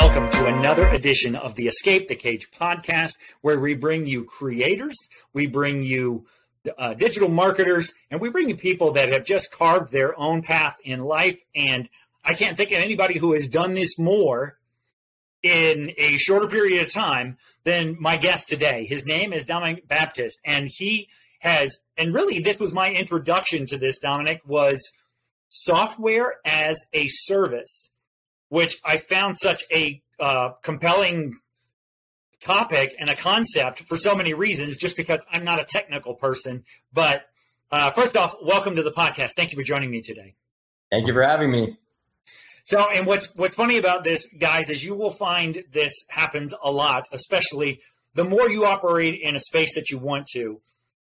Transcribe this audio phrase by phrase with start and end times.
[0.00, 4.96] welcome to another edition of the Escape the Cage podcast, where we bring you creators,
[5.32, 6.24] we bring you
[6.78, 10.76] uh, digital marketers, and we bring you people that have just carved their own path
[10.84, 11.42] in life.
[11.52, 11.88] And
[12.24, 14.56] I can't think of anybody who has done this more
[15.42, 18.86] in a shorter period of time than my guest today.
[18.86, 21.08] His name is Dominic Baptist, and he
[21.40, 23.98] has, and really, this was my introduction to this.
[23.98, 24.92] Dominic was
[25.48, 27.90] software as a service
[28.48, 31.38] which I found such a uh, compelling
[32.40, 36.64] topic and a concept for so many reasons, just because I'm not a technical person.
[36.92, 37.26] But
[37.70, 39.32] uh, first off, welcome to the podcast.
[39.36, 40.34] Thank you for joining me today.
[40.90, 41.76] Thank you for having me.
[42.64, 46.70] So, and what's what's funny about this, guys, is you will find this happens a
[46.70, 47.80] lot, especially
[48.14, 50.60] the more you operate in a space that you want to,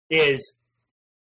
[0.10, 0.56] is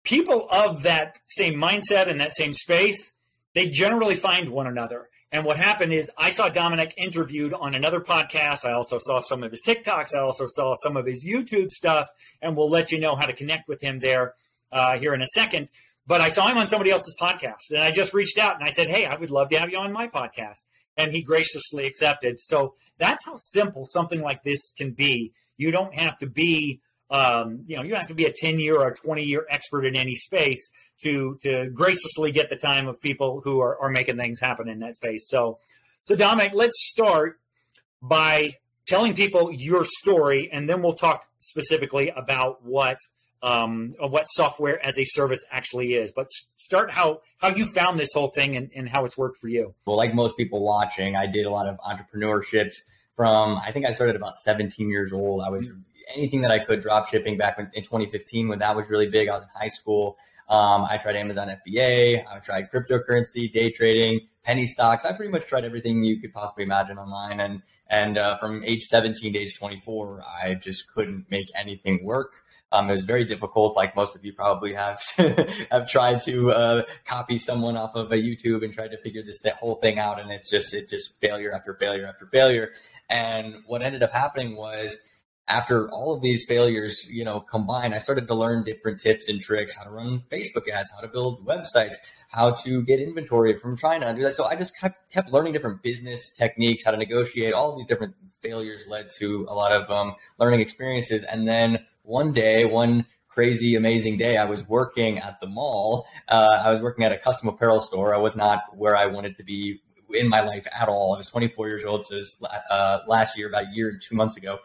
[0.03, 3.13] people of that same mindset and that same space,
[3.55, 5.09] they generally find one another.
[5.35, 8.65] And what happened is I saw Dominic interviewed on another podcast.
[8.65, 10.15] I also saw some of his TikToks.
[10.15, 12.07] I also saw some of his YouTube stuff,
[12.41, 14.35] and we'll let you know how to connect with him there
[14.71, 15.71] uh, here in a second.
[16.07, 18.71] But I saw him on somebody else's podcast, and I just reached out and I
[18.71, 20.59] said, "Hey, I would love to have you on my podcast."
[20.97, 22.39] And he graciously accepted.
[22.39, 25.33] So that's how simple something like this can be.
[25.57, 28.61] You don't have to be, um, you know, you don't have to be a ten
[28.61, 30.71] year or a twenty year expert in any space
[31.03, 34.81] to to graciously get the time of people who are, are making things happen in
[34.81, 35.29] that space.
[35.29, 35.59] So,
[36.05, 37.39] so Dominic, let's start
[38.01, 38.53] by
[38.87, 42.99] telling people your story, and then we'll talk specifically about what
[43.43, 46.13] um, what software as a service actually is.
[46.13, 49.49] But start how how you found this whole thing and, and how it's worked for
[49.49, 49.75] you.
[49.87, 52.75] Well, like most people watching, I did a lot of entrepreneurships
[53.15, 55.43] from I think I started about 17 years old.
[55.43, 55.71] I was
[56.15, 59.29] anything that I could drop shipping back in 2015 when that was really big.
[59.29, 60.17] I was in high school.
[60.49, 62.25] Um, I tried Amazon FBA.
[62.31, 65.05] I tried cryptocurrency, day trading, penny stocks.
[65.05, 67.41] I pretty much tried everything you could possibly imagine online.
[67.41, 72.45] And and uh, from age 17 to age 24, I just couldn't make anything work.
[72.73, 75.01] Um, it was very difficult, like most of you probably have
[75.71, 79.43] have tried to uh, copy someone off of a YouTube and tried to figure this
[79.59, 82.73] whole thing out, and it's just it just failure after failure after failure.
[83.09, 84.99] And what ended up happening was
[85.47, 89.41] after all of these failures, you know, combined, I started to learn different tips and
[89.41, 91.97] tricks, how to run Facebook ads, how to build websites,
[92.29, 94.35] how to get inventory from China and do that.
[94.35, 97.53] So I just kept, kept learning different business techniques, how to negotiate.
[97.53, 101.25] All these different failures led to a lot of um, learning experiences.
[101.25, 106.07] And then one day, one crazy, amazing day, I was working at the mall.
[106.29, 108.15] Uh, I was working at a custom apparel store.
[108.15, 109.81] I was not where I wanted to be
[110.11, 111.15] in my life at all.
[111.15, 112.07] I was 24 years old.
[112.07, 114.59] So it was uh, last year, about a year and two months ago.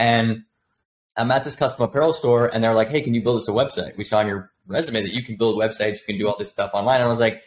[0.00, 0.44] And
[1.14, 3.52] I'm at this custom apparel store and they're like, hey, can you build us a
[3.52, 3.98] website?
[3.98, 6.48] We saw on your resume that you can build websites, you can do all this
[6.48, 6.96] stuff online.
[6.96, 7.42] And I was like,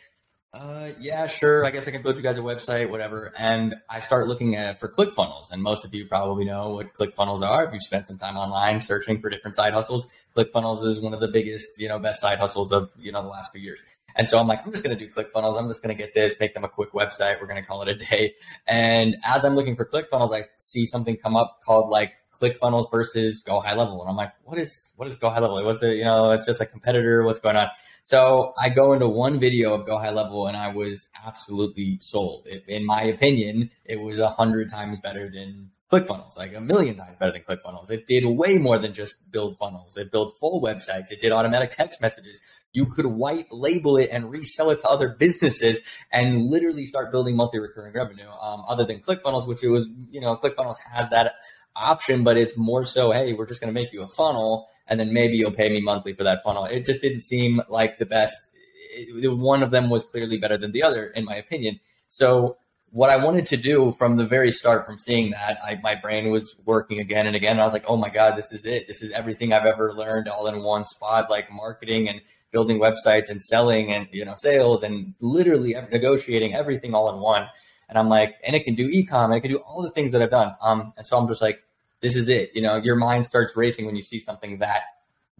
[0.53, 1.65] uh, yeah, sure.
[1.65, 3.33] I guess I can build you guys a website, whatever.
[3.39, 7.41] And I start looking at for ClickFunnels, and most of you probably know what ClickFunnels
[7.41, 7.65] are.
[7.65, 10.05] If you've spent some time online searching for different side hustles,
[10.35, 13.29] ClickFunnels is one of the biggest, you know, best side hustles of you know the
[13.29, 13.81] last few years.
[14.15, 15.57] And so I'm like, I'm just going to do ClickFunnels.
[15.57, 17.39] I'm just going to get this, make them a quick website.
[17.41, 18.35] We're going to call it a day.
[18.67, 23.41] And as I'm looking for ClickFunnels, I see something come up called like ClickFunnels versus
[23.41, 24.01] Go High Level.
[24.01, 25.63] And I'm like, what is what is Go High Level?
[25.63, 25.97] What's it?
[25.97, 27.23] You know, it's just a competitor.
[27.23, 27.67] What's going on?
[28.01, 32.47] So I go into one video of Go High Level, and I was absolutely sold.
[32.47, 36.95] It, in my opinion, it was a hundred times better than ClickFunnels, like a million
[36.95, 37.91] times better than ClickFunnels.
[37.91, 39.95] It did way more than just build funnels.
[39.95, 41.11] It built full websites.
[41.11, 42.39] It did automatic text messages.
[42.73, 45.79] You could white label it and resell it to other businesses
[46.11, 48.29] and literally start building monthly recurring revenue.
[48.29, 51.35] Um, other than ClickFunnels, which it was, you know, ClickFunnels has that
[51.75, 54.99] option, but it's more so, hey, we're just going to make you a funnel and
[54.99, 56.65] then maybe you'll pay me monthly for that funnel.
[56.65, 58.49] It just didn't seem like the best.
[58.95, 61.79] It, one of them was clearly better than the other, in my opinion.
[62.09, 62.57] So
[62.91, 66.29] what I wanted to do from the very start, from seeing that, I, my brain
[66.29, 67.53] was working again and again.
[67.53, 68.87] And I was like, oh my God, this is it.
[68.87, 72.21] This is everything I've ever learned all in one spot, like marketing and
[72.53, 77.47] building websites and selling and, you know, sales and literally negotiating everything all in one.
[77.89, 80.13] And I'm like, and it can do ecom and it can do all the things
[80.13, 80.55] that I've done.
[80.61, 81.61] Um, and so I'm just like,
[81.99, 82.51] this is it.
[82.55, 84.83] You know, your mind starts racing when you see something that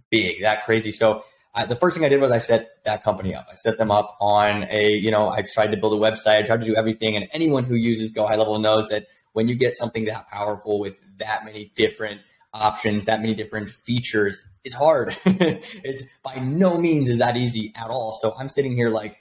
[0.10, 0.92] big, that crazy.
[0.92, 1.24] So
[1.56, 3.48] I, the first thing I did was I set that company up.
[3.52, 6.40] I set them up on a, you know, I tried to build a website.
[6.40, 7.16] I tried to do everything.
[7.16, 10.80] And anyone who uses Go High Level knows that when you get something that powerful
[10.80, 12.22] with that many different
[12.54, 15.16] options, that many different features, it's hard.
[15.26, 18.12] it's by no means is that easy at all.
[18.12, 19.18] So I'm sitting here like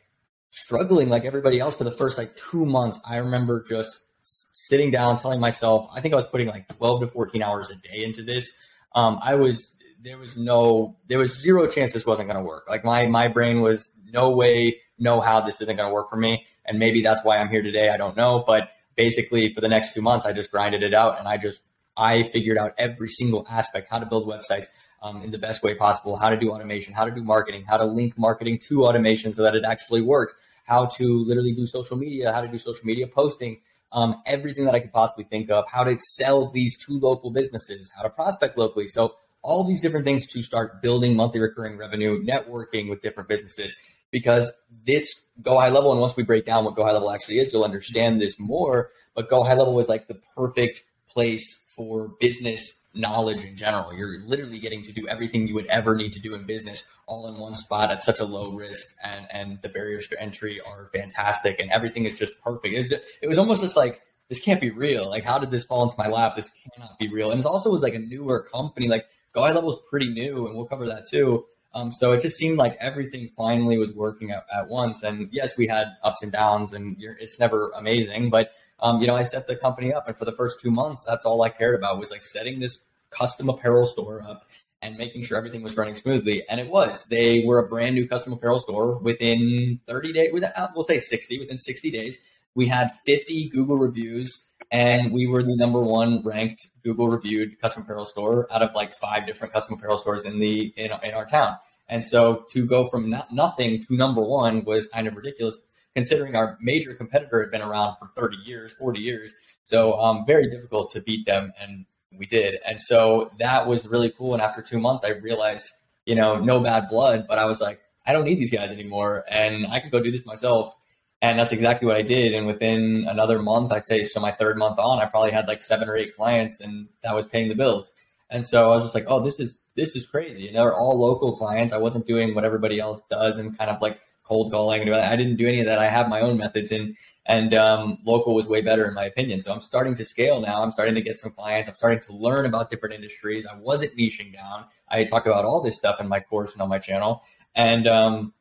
[0.51, 3.01] struggling like everybody else for the first like two months.
[3.05, 7.09] I remember just sitting down, telling myself, I think I was putting like 12 to
[7.09, 8.53] 14 hours a day into this.
[8.95, 12.67] Um, I was, there was no, there was zero chance this wasn't going to work.
[12.69, 16.17] Like my, my brain was no way, no how this isn't going to work for
[16.17, 16.47] me.
[16.65, 17.89] And maybe that's why I'm here today.
[17.89, 21.19] I don't know, but basically for the next two months, I just grinded it out
[21.19, 21.63] and I just
[21.97, 24.67] I figured out every single aspect, how to build websites
[25.03, 27.77] um, in the best way possible, how to do automation, how to do marketing, how
[27.77, 30.35] to link marketing to automation so that it actually works,
[30.65, 33.61] how to literally do social media, how to do social media posting,
[33.91, 37.91] um, everything that I could possibly think of, how to sell these to local businesses,
[37.95, 38.87] how to prospect locally.
[38.87, 43.77] So all these different things to start building monthly recurring revenue, networking with different businesses,
[44.11, 44.53] because
[44.87, 45.09] this
[45.43, 45.91] go high level.
[45.91, 48.91] And once we break down what go high level actually is, you'll understand this more.
[49.15, 53.95] But go high level was like the perfect place for business knowledge in general.
[53.95, 57.27] You're literally getting to do everything you would ever need to do in business all
[57.29, 60.91] in one spot at such a low risk, and and the barriers to entry are
[60.95, 62.93] fantastic, and everything is just perfect.
[63.23, 65.11] It was almost just like this can't be real.
[65.11, 66.37] Like, how did this fall into my lap?
[66.37, 67.31] This cannot be real.
[67.31, 68.89] And it also was like a newer company.
[68.89, 69.05] Like,
[69.35, 71.45] High Level is pretty new, and we'll cover that too.
[71.75, 75.03] Um, so it just seemed like everything finally was working at, at once.
[75.03, 78.53] And yes, we had ups and downs, and it's never amazing, but
[78.83, 81.25] um, you know, I set the company up, and for the first two months, that's
[81.25, 84.45] all I cared about was like setting this custom apparel store up
[84.83, 86.43] and making sure everything was running smoothly.
[86.49, 87.05] And it was.
[87.05, 90.33] They were a brand new custom apparel store within 30 days.
[90.57, 91.39] Uh, we'll say 60.
[91.39, 92.19] Within 60 days,
[92.57, 97.85] we had 50 Google reviews, and we were the number one ranked Google reviewed custom
[97.85, 101.27] apparel store out of like five different custom apparel stores in the in, in our
[101.27, 101.57] town.
[101.89, 105.61] And so to go from not, nothing to number one was kind of ridiculous
[105.95, 109.33] considering our major competitor had been around for 30 years, 40 years.
[109.65, 111.87] So um, very difficult to beat them, and
[112.17, 112.59] we did.
[112.67, 114.35] And so that was really cool.
[114.35, 115.71] And after two months, I realized,
[116.07, 119.25] you know, no bad blood, but I was like, I don't need these guys anymore,
[119.29, 120.75] and I can go do this myself.
[121.21, 122.35] And that's exactly what I did.
[122.35, 125.63] And within another month, I'd say, so my third month on, I probably had like
[125.63, 127.93] seven or eight clients, and that was paying the bills.
[128.29, 130.49] And so I was just like, oh, this is this is crazy.
[130.49, 131.73] And they're all local clients.
[131.73, 134.93] I wasn't doing what everybody else does and kind of like cold calling.
[134.93, 135.79] I didn't do any of that.
[135.79, 136.97] I have my own methods, and
[137.27, 139.41] and um, local was way better in my opinion.
[139.41, 140.63] So I'm starting to scale now.
[140.63, 141.69] I'm starting to get some clients.
[141.69, 143.47] I'm starting to learn about different industries.
[143.47, 144.65] I wasn't niching down.
[144.89, 147.23] I talk about all this stuff in my course and on my channel,
[147.55, 148.35] and um,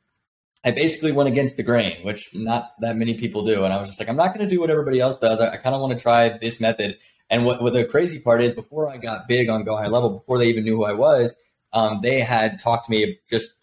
[0.63, 3.63] I basically went against the grain, which not that many people do.
[3.63, 5.39] And I was just like, I'm not going to do what everybody else does.
[5.39, 6.97] I, I kind of want to try this method.
[7.31, 10.11] And what, what the crazy part is, before I got big on Go High Level,
[10.11, 11.33] before they even knew who I was,
[11.73, 13.53] um, they had talked to me just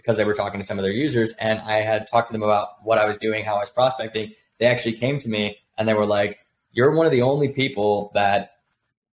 [0.00, 2.42] because they were talking to some of their users and I had talked to them
[2.42, 4.32] about what I was doing, how I was prospecting.
[4.58, 6.38] They actually came to me and they were like,
[6.72, 8.52] You're one of the only people that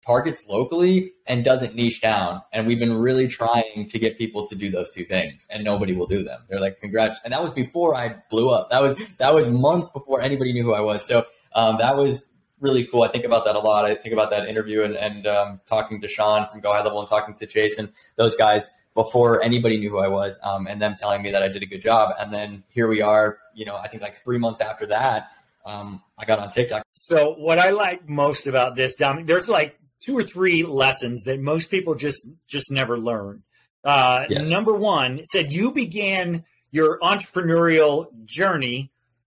[0.06, 2.40] targets locally and doesn't niche down.
[2.52, 5.94] And we've been really trying to get people to do those two things and nobody
[5.94, 6.40] will do them.
[6.48, 7.20] They're like, congrats.
[7.24, 8.70] And that was before I blew up.
[8.70, 11.04] That was, that was months before anybody knew who I was.
[11.04, 12.26] So, um, that was
[12.60, 13.02] really cool.
[13.02, 13.84] I think about that a lot.
[13.84, 17.00] I think about that interview and, and, um, talking to Sean from Go High Level
[17.00, 20.94] and talking to Jason, those guys before anybody knew who I was, um, and them
[20.98, 22.14] telling me that I did a good job.
[22.18, 25.30] And then here we are, you know, I think like three months after that,
[25.64, 26.82] um, I got on TikTok.
[26.92, 31.40] So what I like most about this, Dom, there's like two or three lessons that
[31.40, 33.42] most people just just never learn.
[33.84, 34.48] Uh, yes.
[34.48, 38.92] Number one said you began your entrepreneurial journey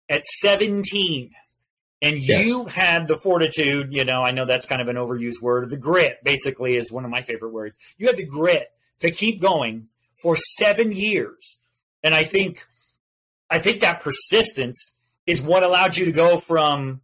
[0.08, 1.30] at 17
[2.02, 2.74] and you yes.
[2.74, 6.18] had the fortitude you know i know that's kind of an overused word the grit
[6.22, 8.68] basically is one of my favorite words you had the grit
[9.00, 11.58] to keep going for seven years.
[12.02, 12.66] And I think,
[13.50, 14.92] I think that persistence
[15.26, 17.00] is what allowed you to go from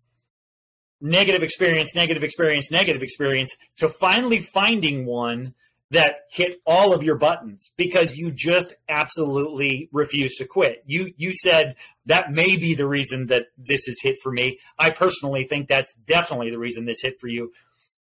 [1.01, 5.55] negative experience, negative experience, negative experience to finally finding one
[5.91, 10.83] that hit all of your buttons because you just absolutely refused to quit.
[10.87, 11.75] You you said
[12.07, 14.59] that may be the reason that this is hit for me.
[14.79, 17.53] I personally think that's definitely the reason this hit for you.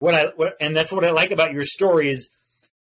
[0.01, 2.29] What I what, and that's what I like about your story is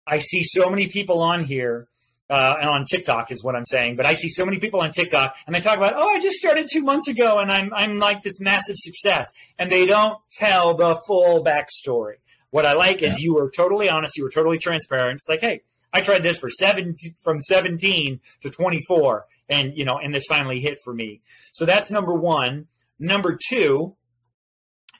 [0.07, 1.87] I see so many people on here
[2.29, 4.91] uh, and on TikTok is what I'm saying, but I see so many people on
[4.91, 7.99] TikTok and they talk about, oh, I just started two months ago and I'm I'm
[7.99, 12.15] like this massive success, and they don't tell the full backstory.
[12.49, 13.09] What I like yeah.
[13.09, 15.15] is you were totally honest, you were totally transparent.
[15.15, 15.61] It's like, hey,
[15.93, 20.59] I tried this for seven from 17 to 24, and you know, and this finally
[20.59, 21.21] hit for me.
[21.53, 22.67] So that's number one.
[22.97, 23.95] Number two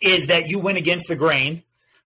[0.01, 1.63] is that you went against the grain.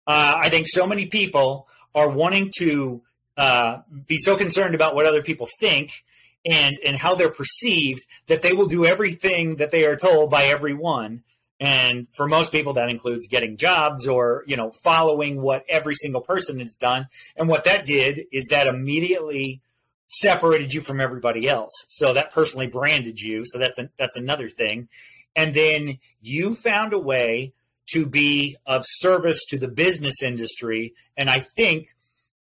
[0.07, 3.01] Uh, I think so many people are wanting to
[3.37, 6.03] uh, be so concerned about what other people think
[6.45, 10.43] and and how they're perceived that they will do everything that they are told by
[10.43, 11.23] everyone.
[11.59, 16.21] And for most people that includes getting jobs or you know following what every single
[16.21, 17.07] person has done.
[17.35, 19.61] And what that did is that immediately
[20.07, 21.71] separated you from everybody else.
[21.89, 23.43] So that personally branded you.
[23.45, 24.87] So that's a, that's another thing.
[25.35, 27.53] And then you found a way
[27.91, 30.93] to be of service to the business industry.
[31.15, 31.95] And I think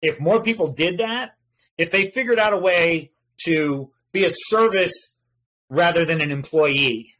[0.00, 1.36] if more people did that,
[1.78, 3.12] if they figured out a way
[3.44, 4.92] to be a service
[5.68, 7.14] rather than an employee,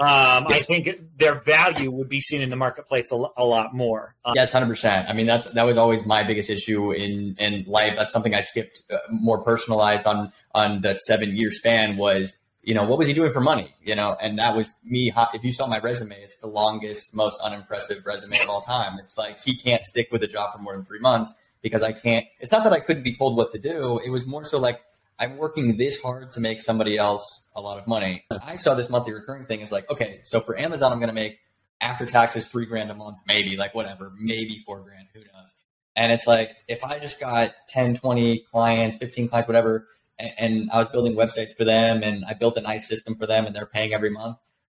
[0.00, 4.14] um, I think their value would be seen in the marketplace a, a lot more.
[4.24, 5.08] Um, yes, hundred percent.
[5.08, 7.94] I mean, that's that was always my biggest issue in in life.
[7.96, 12.74] That's something I skipped uh, more personalized on on that seven year span was you
[12.74, 15.52] know what was he doing for money you know and that was me if you
[15.52, 19.56] saw my resume it's the longest most unimpressive resume of all time it's like he
[19.56, 22.64] can't stick with a job for more than three months because i can't it's not
[22.64, 24.80] that i couldn't be told what to do it was more so like
[25.18, 28.24] I'm working this hard to make somebody else a lot of money.
[28.42, 31.14] I saw this monthly recurring thing is like, okay, so for Amazon, I'm going to
[31.14, 31.40] make
[31.80, 35.54] after taxes three grand a month, maybe like whatever, maybe four grand, who knows?
[35.96, 39.88] And it's like, if I just got 10, 20 clients, 15 clients, whatever,
[40.18, 43.46] and, I was building websites for them and I built a nice system for them
[43.46, 44.36] and they're paying every month,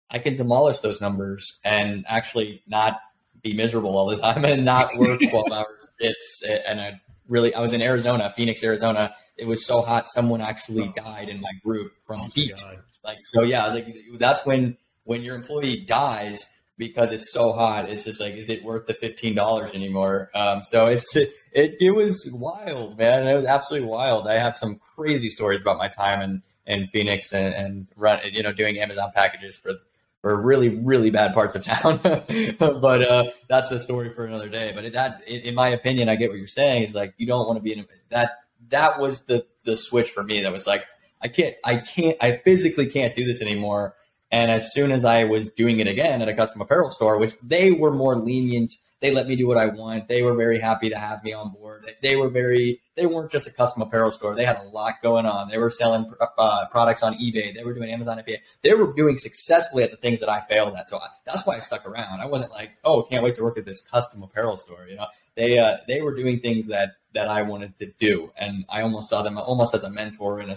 [0.09, 2.99] I can demolish those numbers and actually not
[3.41, 6.43] be miserable all the time and not work 12 hours shifts.
[6.43, 10.89] And I really, I was in Arizona, Phoenix, Arizona, it was so hot, someone actually
[10.89, 11.01] oh.
[11.01, 12.59] died in my group from oh, heat.
[12.59, 12.79] God.
[13.03, 13.63] Like so, yeah.
[13.63, 16.45] I was like, that's when when your employee dies
[16.77, 17.89] because it's so hot.
[17.89, 20.29] It's just like, is it worth the fifteen dollars anymore?
[20.35, 21.15] Um, so it's
[21.51, 23.27] it, it, was wild, man.
[23.27, 24.27] It was absolutely wild.
[24.27, 28.43] I have some crazy stories about my time in in Phoenix and, and run you
[28.43, 29.73] know doing Amazon packages for
[30.21, 31.99] for really really bad parts of town.
[32.59, 34.71] but uh, that's a story for another day.
[34.73, 36.83] But that, in my opinion, I get what you're saying.
[36.83, 38.31] Is like you don't want to be in that
[38.69, 40.41] that was the the switch for me.
[40.41, 40.85] That was like
[41.21, 43.95] I can't I can't I physically can't do this anymore.
[44.31, 47.33] And as soon as I was doing it again at a custom apparel store, which
[47.41, 50.07] they were more lenient, they let me do what I want.
[50.07, 51.89] They were very happy to have me on board.
[52.01, 54.35] They were very, they weren't just a custom apparel store.
[54.35, 55.49] They had a lot going on.
[55.49, 57.55] They were selling uh, products on eBay.
[57.55, 58.39] They were doing Amazon FBA.
[58.61, 60.89] They were doing successfully at the things that I failed at.
[60.89, 62.19] So I, that's why I stuck around.
[62.19, 64.85] I wasn't like, oh, can't wait to work at this custom apparel store.
[64.89, 68.65] You know, they uh, they were doing things that that I wanted to do, and
[68.69, 70.55] I almost saw them almost as a mentor in a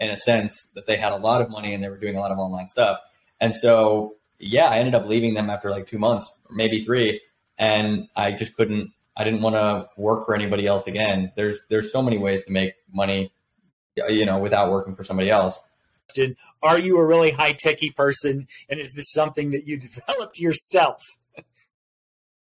[0.00, 2.20] in a sense that they had a lot of money and they were doing a
[2.20, 2.98] lot of online stuff.
[3.38, 7.20] And so, yeah, I ended up leaving them after like two months, maybe three,
[7.60, 8.92] and I just couldn't.
[9.16, 11.30] I didn't want to work for anybody else again.
[11.36, 13.32] There's there's so many ways to make money,
[14.08, 15.60] you know, without working for somebody else.
[16.62, 21.04] Are you a really high techy person, and is this something that you developed yourself?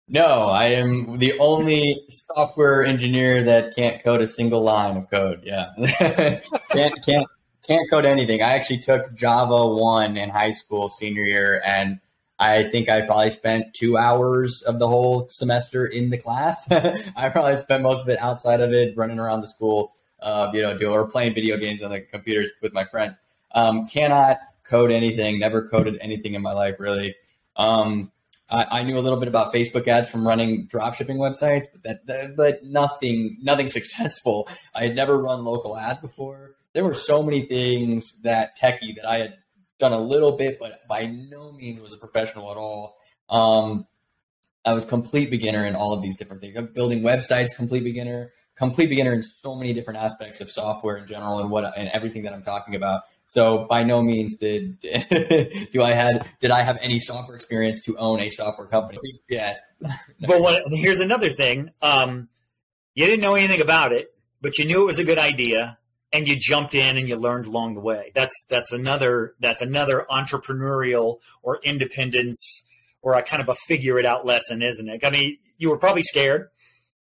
[0.08, 5.42] No, I am the only software engineer that can't code a single line of code.
[5.44, 5.72] Yeah,
[6.72, 7.28] can't can't
[7.68, 8.42] can't code anything.
[8.44, 12.00] I actually took Java one in high school senior year, and
[12.40, 16.70] I think I probably spent two hours of the whole semester in the class.
[16.72, 20.62] I probably spent most of it outside of it, running around the school, uh, you
[20.62, 23.16] know, do, or playing video games on the computers with my friends.
[23.52, 25.40] Um, cannot code anything.
[25.40, 27.16] Never coded anything in my life really.
[27.56, 28.12] Um,
[28.50, 32.06] I, I, knew a little bit about Facebook ads from running dropshipping websites, but that,
[32.06, 34.48] that, but nothing nothing successful.
[34.76, 36.56] I had never run local ads before.
[36.74, 39.38] There were so many things that techie that I had
[39.80, 42.98] done a little bit, but by no means was a professional at all.
[43.30, 43.88] Um,
[44.66, 46.58] I was complete beginner in all of these different things.
[46.74, 51.40] Building websites, complete beginner, complete beginner in so many different aspects of software in general
[51.40, 53.04] and what and everything that I'm talking about.
[53.28, 54.80] So by no means did
[55.72, 59.62] do I had did I have any software experience to own a software company yet.
[59.82, 62.30] but what, here's another thing: um,
[62.96, 65.78] you didn't know anything about it, but you knew it was a good idea,
[66.14, 68.12] and you jumped in and you learned along the way.
[68.16, 72.64] That's that's another that's another entrepreneurial or independence
[73.02, 75.06] or a kind of a figure it out lesson, isn't it?
[75.06, 76.50] I mean, you were probably scared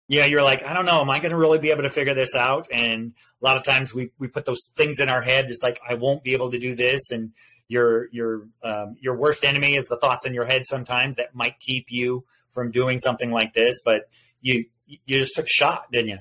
[0.07, 2.13] yeah, you're like, I don't know, am I going to really be able to figure
[2.13, 2.67] this out?
[2.71, 5.79] And a lot of times we, we put those things in our head, just like
[5.87, 7.31] I won't be able to do this, and
[7.69, 11.59] your your um, your worst enemy is the thoughts in your head sometimes that might
[11.59, 13.79] keep you from doing something like this.
[13.83, 14.09] But
[14.41, 16.19] you you just took a shot, didn't you?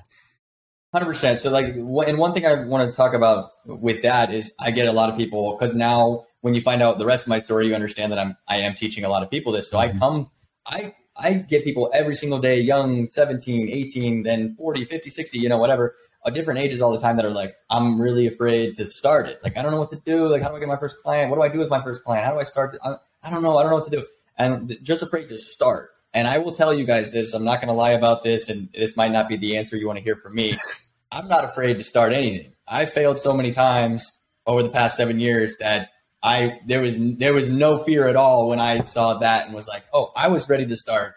[0.93, 1.39] Hundred percent.
[1.39, 4.87] So like, and one thing I want to talk about with that is I get
[4.87, 7.67] a lot of people because now when you find out the rest of my story,
[7.67, 9.71] you understand that I'm I am teaching a lot of people this.
[9.71, 9.95] So mm-hmm.
[9.95, 10.29] I come
[10.67, 15.49] I I get people every single day, young, 17, 18, then 40, 50, 60, you
[15.49, 15.95] know, whatever,
[16.25, 19.39] uh, different ages all the time that are like, I'm really afraid to start it.
[19.43, 20.27] Like, I don't know what to do.
[20.27, 21.29] Like, how do I get my first client?
[21.29, 22.25] What do I do with my first client?
[22.25, 22.77] How do I start?
[22.83, 23.57] I, I don't know.
[23.57, 24.05] I don't know what to do.
[24.37, 25.91] And just afraid to start.
[26.13, 27.33] And I will tell you guys this.
[27.33, 28.49] I'm not going to lie about this.
[28.49, 30.55] And this might not be the answer you want to hear from me.
[31.11, 32.53] I'm not afraid to start anything.
[32.67, 34.11] I failed so many times
[34.45, 35.89] over the past seven years that
[36.21, 39.67] I there was there was no fear at all when I saw that and was
[39.67, 41.15] like, oh, I was ready to start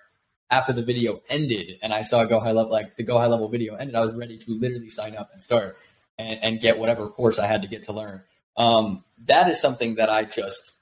[0.51, 3.49] after the video ended and I saw go high level like the go high level
[3.49, 3.95] video ended.
[3.95, 5.79] I was ready to literally sign up and start
[6.19, 8.23] and, and get whatever course I had to get to learn.
[8.57, 10.73] Um, that is something that I just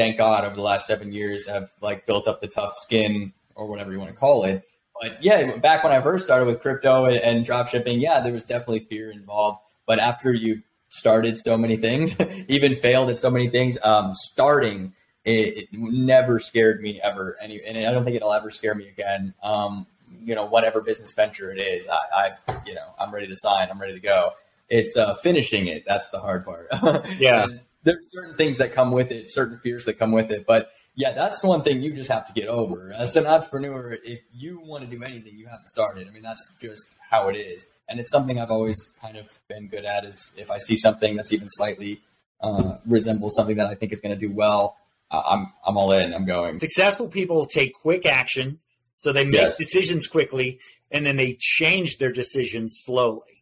[0.00, 3.66] thank God over the last seven years have like built up the tough skin or
[3.66, 4.64] whatever you want to call it.
[4.98, 8.32] But yeah, back when I first started with crypto and, and drop shipping, yeah, there
[8.32, 9.58] was definitely fear involved.
[9.84, 12.16] But after you've started so many things,
[12.48, 13.76] even failed at so many things.
[13.82, 14.94] Um, starting
[15.26, 17.36] it, it never scared me ever.
[17.38, 19.34] Any, and I don't think it'll ever scare me again.
[19.42, 19.86] Um,
[20.22, 23.68] you know, whatever business venture it is, I, I, you know, I'm ready to sign.
[23.70, 24.32] I'm ready to go.
[24.70, 25.84] It's uh, finishing it.
[25.86, 26.68] That's the hard part.
[27.18, 27.46] yeah.
[27.82, 31.12] There's certain things that come with it, certain fears that come with it, but yeah,
[31.12, 32.92] that's one thing you just have to get over.
[32.92, 36.06] As an entrepreneur, if you want to do anything, you have to start it.
[36.06, 37.64] I mean, that's just how it is.
[37.88, 41.16] And it's something I've always kind of been good at is if I see something
[41.16, 42.02] that's even slightly
[42.40, 44.76] uh, resembles something that I think is going to do well,
[45.10, 46.14] uh, I'm I'm all in.
[46.14, 46.58] I'm going.
[46.60, 48.60] Successful people take quick action,
[48.96, 49.56] so they make yes.
[49.56, 50.60] decisions quickly,
[50.90, 53.39] and then they change their decisions slowly.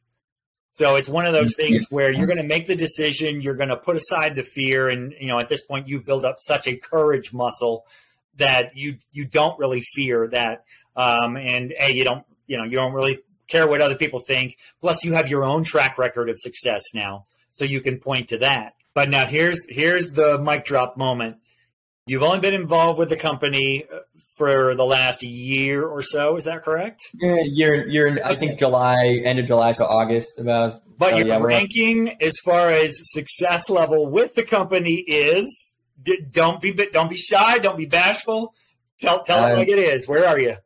[0.78, 3.70] So it's one of those things where you're going to make the decision, you're going
[3.70, 6.68] to put aside the fear, and you know at this point you've built up such
[6.68, 7.84] a courage muscle
[8.36, 10.62] that you you don't really fear that,
[10.94, 13.18] um, and a you don't you know you don't really
[13.48, 14.56] care what other people think.
[14.80, 18.38] Plus, you have your own track record of success now, so you can point to
[18.38, 18.74] that.
[18.94, 21.38] But now here's here's the mic drop moment.
[22.06, 23.98] You've only been involved with the company uh,
[24.38, 26.36] for the last year or so.
[26.36, 27.10] Is that correct?
[27.14, 28.18] Yeah, year, year.
[28.24, 30.38] I think July, end of July so August.
[30.38, 30.72] About.
[30.96, 35.46] But your yeah, ranking, as far as success level with the company, is
[36.30, 38.54] don't be don't be shy, don't be bashful.
[39.00, 40.08] Tell tell it like it is.
[40.08, 40.56] Where are you?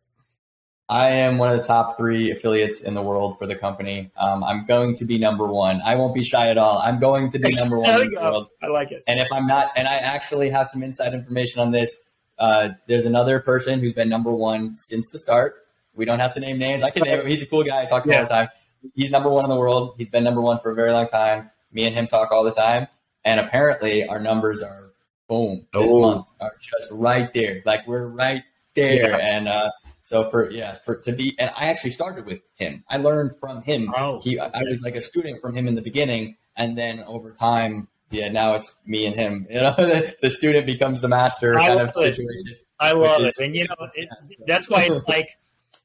[0.88, 4.10] I am one of the top three affiliates in the world for the company.
[4.14, 5.80] Um, I'm going to be number one.
[5.82, 6.80] I won't be shy at all.
[6.80, 8.48] I'm going to be number one in the world.
[8.62, 9.02] I like it.
[9.06, 11.96] And if I'm not, and I actually have some inside information on this.
[12.38, 15.56] Uh, there's another person who's been number one since the start.
[15.94, 16.82] We don't have to name names.
[16.82, 17.26] I can name him.
[17.26, 17.82] He's a cool guy.
[17.82, 18.18] I talk to him yeah.
[18.20, 18.48] all the time.
[18.94, 19.94] He's number one in the world.
[19.98, 21.50] He's been number one for a very long time.
[21.70, 22.88] Me and him talk all the time.
[23.24, 24.92] And apparently our numbers are
[25.28, 26.00] boom this oh.
[26.00, 27.62] month are just right there.
[27.64, 28.42] Like we're right
[28.74, 29.10] there.
[29.10, 29.36] Yeah.
[29.36, 29.70] And uh,
[30.02, 32.84] so for yeah, for to be and I actually started with him.
[32.88, 33.92] I learned from him.
[33.96, 34.38] Oh, he.
[34.38, 38.28] I was like a student from him in the beginning, and then over time, yeah,
[38.30, 39.46] now it's me and him.
[39.50, 42.56] You know, the, the student becomes the master I kind of situation.
[42.78, 44.08] I love it, and you know it,
[44.46, 45.28] that's why it's like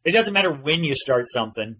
[0.03, 1.77] it doesn't matter when you start something.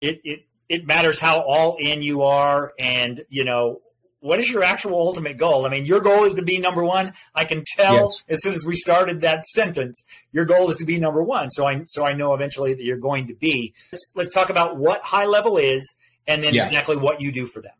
[0.00, 3.80] It it it matters how all in you are, and you know
[4.20, 5.64] what is your actual ultimate goal?
[5.66, 7.12] I mean, your goal is to be number one.
[7.34, 8.22] I can tell yes.
[8.28, 11.50] as soon as we started that sentence, your goal is to be number one.
[11.50, 13.74] So I so I know eventually that you're going to be.
[13.92, 15.94] Let's, let's talk about what high level is,
[16.26, 16.66] and then yeah.
[16.66, 17.72] exactly what you do for them.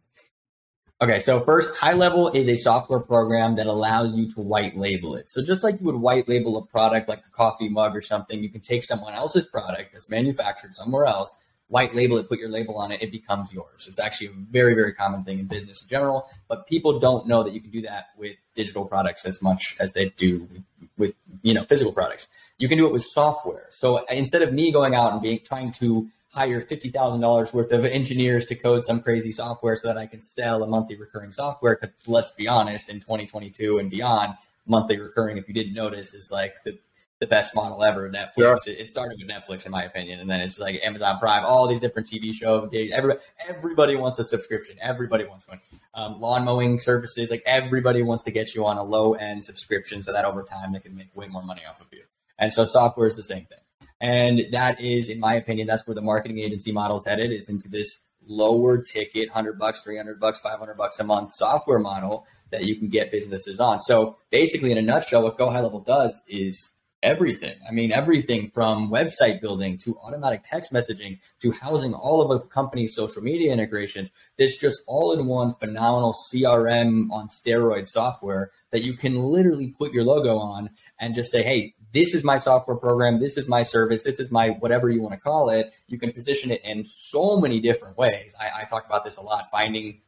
[1.03, 5.15] Okay, so first, high level is a software program that allows you to white label
[5.15, 5.31] it.
[5.31, 8.43] So just like you would white label a product like a coffee mug or something,
[8.43, 11.33] you can take someone else's product that's manufactured somewhere else
[11.71, 13.87] white label it, put your label on it, it becomes yours.
[13.89, 17.45] It's actually a very, very common thing in business in general, but people don't know
[17.45, 20.63] that you can do that with digital products as much as they do with,
[20.99, 22.27] with you know, physical products.
[22.59, 23.67] You can do it with software.
[23.71, 28.47] So instead of me going out and being trying to hire $50,000 worth of engineers
[28.47, 32.07] to code some crazy software so that I can sell a monthly recurring software, because
[32.07, 34.35] let's be honest, in 2022 and beyond,
[34.67, 36.79] monthly recurring, if you didn't notice, is like the
[37.21, 38.09] the best model ever.
[38.11, 38.35] Netflix.
[38.39, 38.59] Sure.
[38.67, 41.69] It, it, started with Netflix, in my opinion, and then it's like Amazon Prime, all
[41.69, 42.71] these different TV shows.
[42.73, 44.77] Everybody, everybody wants a subscription.
[44.81, 45.61] Everybody wants one.
[45.95, 50.03] Um, lawn mowing services, like everybody wants to get you on a low end subscription,
[50.03, 52.05] so that over time they can make way more money off of you.
[52.39, 53.59] And so software is the same thing.
[54.01, 57.49] And that is, in my opinion, that's where the marketing agency model is headed is
[57.49, 61.79] into this lower ticket, hundred bucks, three hundred bucks, five hundred bucks a month software
[61.79, 63.79] model that you can get businesses on.
[63.79, 67.55] So basically, in a nutshell, what Go High Level does is everything.
[67.67, 72.47] I mean, everything from website building to automatic text messaging to housing all of a
[72.47, 74.11] company's social media integrations.
[74.37, 79.93] This just all in one phenomenal CRM on steroid software that you can literally put
[79.93, 83.19] your logo on and just say, hey, this is my software program.
[83.21, 84.05] This is my service.
[84.05, 85.73] This is my whatever you want to call it.
[85.89, 88.35] You can position it in so many different ways.
[88.39, 90.01] I, I talk about this a lot, finding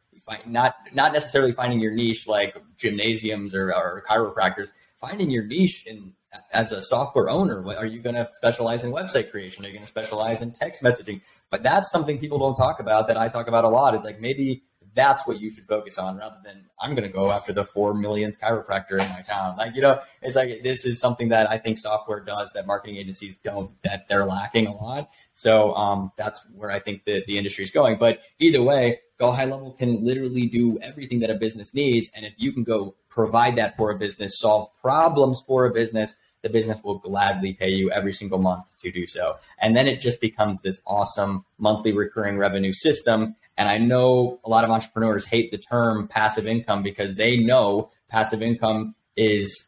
[0.47, 6.13] not not necessarily finding your niche like gymnasiums or, or chiropractors, finding your niche in
[6.51, 9.63] as a software owner, are you going to specialize in website creation?
[9.63, 11.21] Are you going to specialize in text messaging?
[11.49, 14.19] But that's something people don't talk about that I talk about a lot is like
[14.19, 14.63] maybe
[14.95, 17.93] that's what you should focus on rather than I'm going to go after the four
[17.93, 19.57] millionth chiropractor in my town.
[19.57, 22.97] Like, you know, it's like this is something that I think software does that marketing
[22.97, 25.09] agencies don't, that they're lacking a lot.
[25.33, 27.97] So um, that's where I think the, the industry is going.
[27.97, 32.09] But either way, Go High Level can literally do everything that a business needs.
[32.15, 36.15] And if you can go provide that for a business, solve problems for a business,
[36.43, 39.37] the business will gladly pay you every single month to do so.
[39.59, 43.35] And then it just becomes this awesome monthly recurring revenue system.
[43.57, 47.91] And I know a lot of entrepreneurs hate the term passive income because they know
[48.09, 49.67] passive income is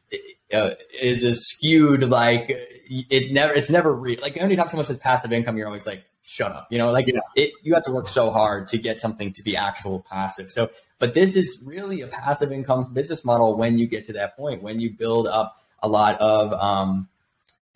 [0.54, 0.71] uh,
[1.02, 4.19] is a skewed like it never it's never real.
[4.21, 6.67] Like anytime someone says passive income, you're always like shut up.
[6.71, 7.19] You know, like yeah.
[7.36, 10.50] it, you have to work so hard to get something to be actual passive.
[10.50, 10.69] So,
[11.00, 14.63] but this is really a passive income business model when you get to that point,
[14.63, 17.08] when you build up a lot of, um,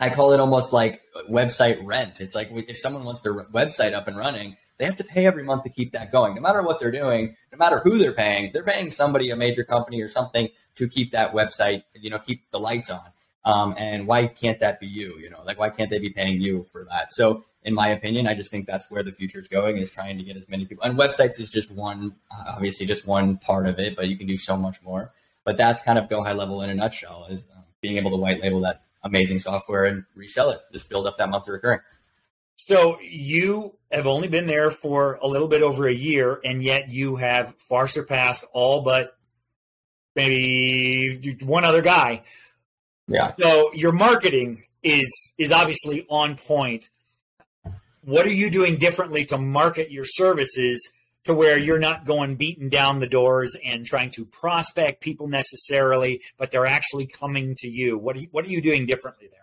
[0.00, 2.20] I call it almost like website rent.
[2.20, 5.44] It's like if someone wants their website up and running, they have to pay every
[5.44, 6.34] month to keep that going.
[6.34, 9.62] No matter what they're doing, no matter who they're paying, they're paying somebody, a major
[9.62, 13.04] company or something, to keep that website, you know, keep the lights on.
[13.44, 15.18] Um, and why can't that be you?
[15.18, 17.12] You know, like why can't they be paying you for that?
[17.12, 20.16] So, in my opinion, I just think that's where the future is going is trying
[20.16, 20.84] to get as many people.
[20.84, 24.38] And websites is just one, obviously, just one part of it, but you can do
[24.38, 25.12] so much more.
[25.44, 28.16] But that's kind of go high level in a nutshell is um, being able to
[28.16, 31.80] white label that amazing software and resell it, just build up that monthly recurring.
[32.66, 36.90] So you have only been there for a little bit over a year, and yet
[36.90, 39.16] you have far surpassed all but
[40.14, 42.22] maybe one other guy.
[43.08, 43.32] Yeah.
[43.38, 46.88] So your marketing is is obviously on point.
[48.02, 50.90] What are you doing differently to market your services
[51.24, 56.22] to where you're not going beating down the doors and trying to prospect people necessarily,
[56.38, 57.98] but they're actually coming to you?
[57.98, 59.39] What are you, what are you doing differently there?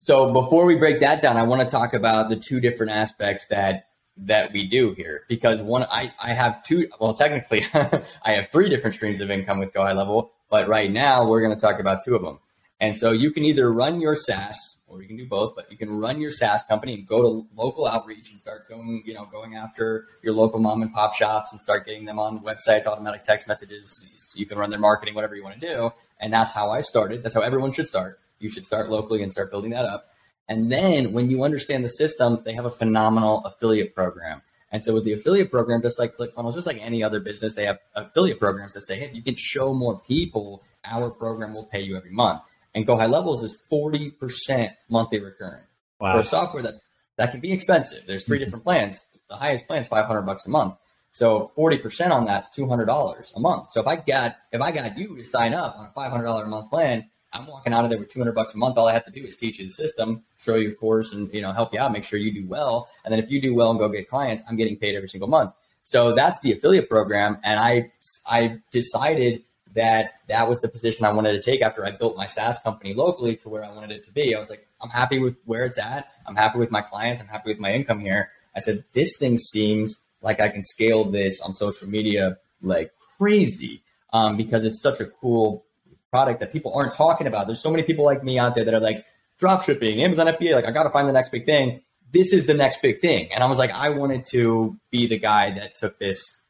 [0.00, 3.46] So before we break that down, I want to talk about the two different aspects
[3.48, 3.86] that
[4.16, 8.68] that we do here because one I, I have two well technically I have three
[8.68, 11.80] different streams of income with Go High Level, but right now we're going to talk
[11.80, 12.38] about two of them.
[12.80, 15.76] And so you can either run your SaaS or you can do both, but you
[15.76, 19.26] can run your SaaS company and go to local outreach and start going, you know,
[19.26, 23.22] going after your local mom and pop shops and start getting them on websites, automatic
[23.22, 24.04] text messages.
[24.34, 25.90] You can run their marketing, whatever you want to do.
[26.18, 27.22] And that's how I started.
[27.22, 28.18] That's how everyone should start.
[28.40, 30.08] You should start locally and start building that up.
[30.48, 34.42] And then when you understand the system, they have a phenomenal affiliate program.
[34.72, 37.66] And so with the affiliate program, just like ClickFunnels, just like any other business, they
[37.66, 41.66] have affiliate programs that say, hey, if you can show more people, our program will
[41.66, 42.40] pay you every month.
[42.74, 45.64] And Go High Levels is 40% monthly recurring.
[46.00, 46.16] Wow.
[46.16, 46.80] For software that's,
[47.16, 48.04] that can be expensive.
[48.06, 48.44] There's 3 mm-hmm.
[48.44, 49.04] different plans.
[49.28, 50.74] The highest plan is 500 bucks a month.
[51.10, 53.72] So 40% on that's $200 a month.
[53.72, 56.46] So if I got, if I got you to sign up on a $500 a
[56.46, 58.76] month plan, I'm walking out of there with 200 bucks a month.
[58.76, 61.32] All I have to do is teach you the system, show you a course, and
[61.32, 62.88] you know help you out, make sure you do well.
[63.04, 65.28] And then if you do well and go get clients, I'm getting paid every single
[65.28, 65.52] month.
[65.82, 67.92] So that's the affiliate program, and I
[68.26, 72.26] I decided that that was the position I wanted to take after I built my
[72.26, 74.34] SaaS company locally to where I wanted it to be.
[74.34, 76.08] I was like, I'm happy with where it's at.
[76.26, 77.20] I'm happy with my clients.
[77.20, 78.30] I'm happy with my income here.
[78.56, 83.82] I said, this thing seems like I can scale this on social media like crazy
[84.12, 85.64] um, because it's such a cool
[86.10, 87.46] product that people aren't talking about.
[87.46, 89.04] There's so many people like me out there that are like
[89.38, 91.80] drop shipping, Amazon FBA, like I got to find the next big thing.
[92.12, 93.32] This is the next big thing.
[93.32, 96.40] And I was like, I wanted to be the guy that took this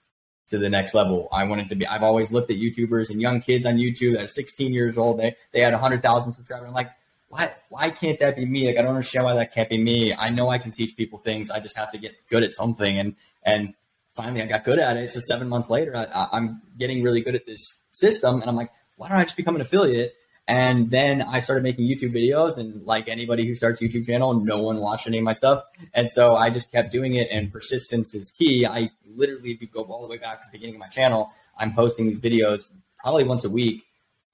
[0.49, 1.29] to the next level.
[1.33, 4.23] I wanted to be, I've always looked at YouTubers and young kids on YouTube that
[4.23, 5.21] are 16 years old.
[5.21, 6.67] They, they had 100,000 subscribers.
[6.67, 6.91] I'm like,
[7.29, 8.67] why, why can't that be me?
[8.67, 10.13] Like, I don't understand why that can't be me.
[10.13, 11.51] I know I can teach people things.
[11.51, 12.99] I just have to get good at something.
[12.99, 13.75] And, and
[14.15, 15.11] finally I got good at it.
[15.11, 18.41] So seven months later, I, I'm getting really good at this system.
[18.41, 18.71] And I'm like,
[19.01, 20.13] why don't I just become an affiliate?
[20.47, 24.59] And then I started making YouTube videos, and like anybody who starts YouTube channel, no
[24.59, 25.63] one watched any of my stuff,
[25.95, 27.29] and so I just kept doing it.
[27.31, 28.67] And persistence is key.
[28.67, 31.31] I literally, if you go all the way back to the beginning of my channel,
[31.57, 32.67] I'm posting these videos
[32.99, 33.85] probably once a week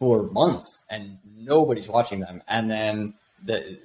[0.00, 2.42] for months, and nobody's watching them.
[2.48, 3.79] And then the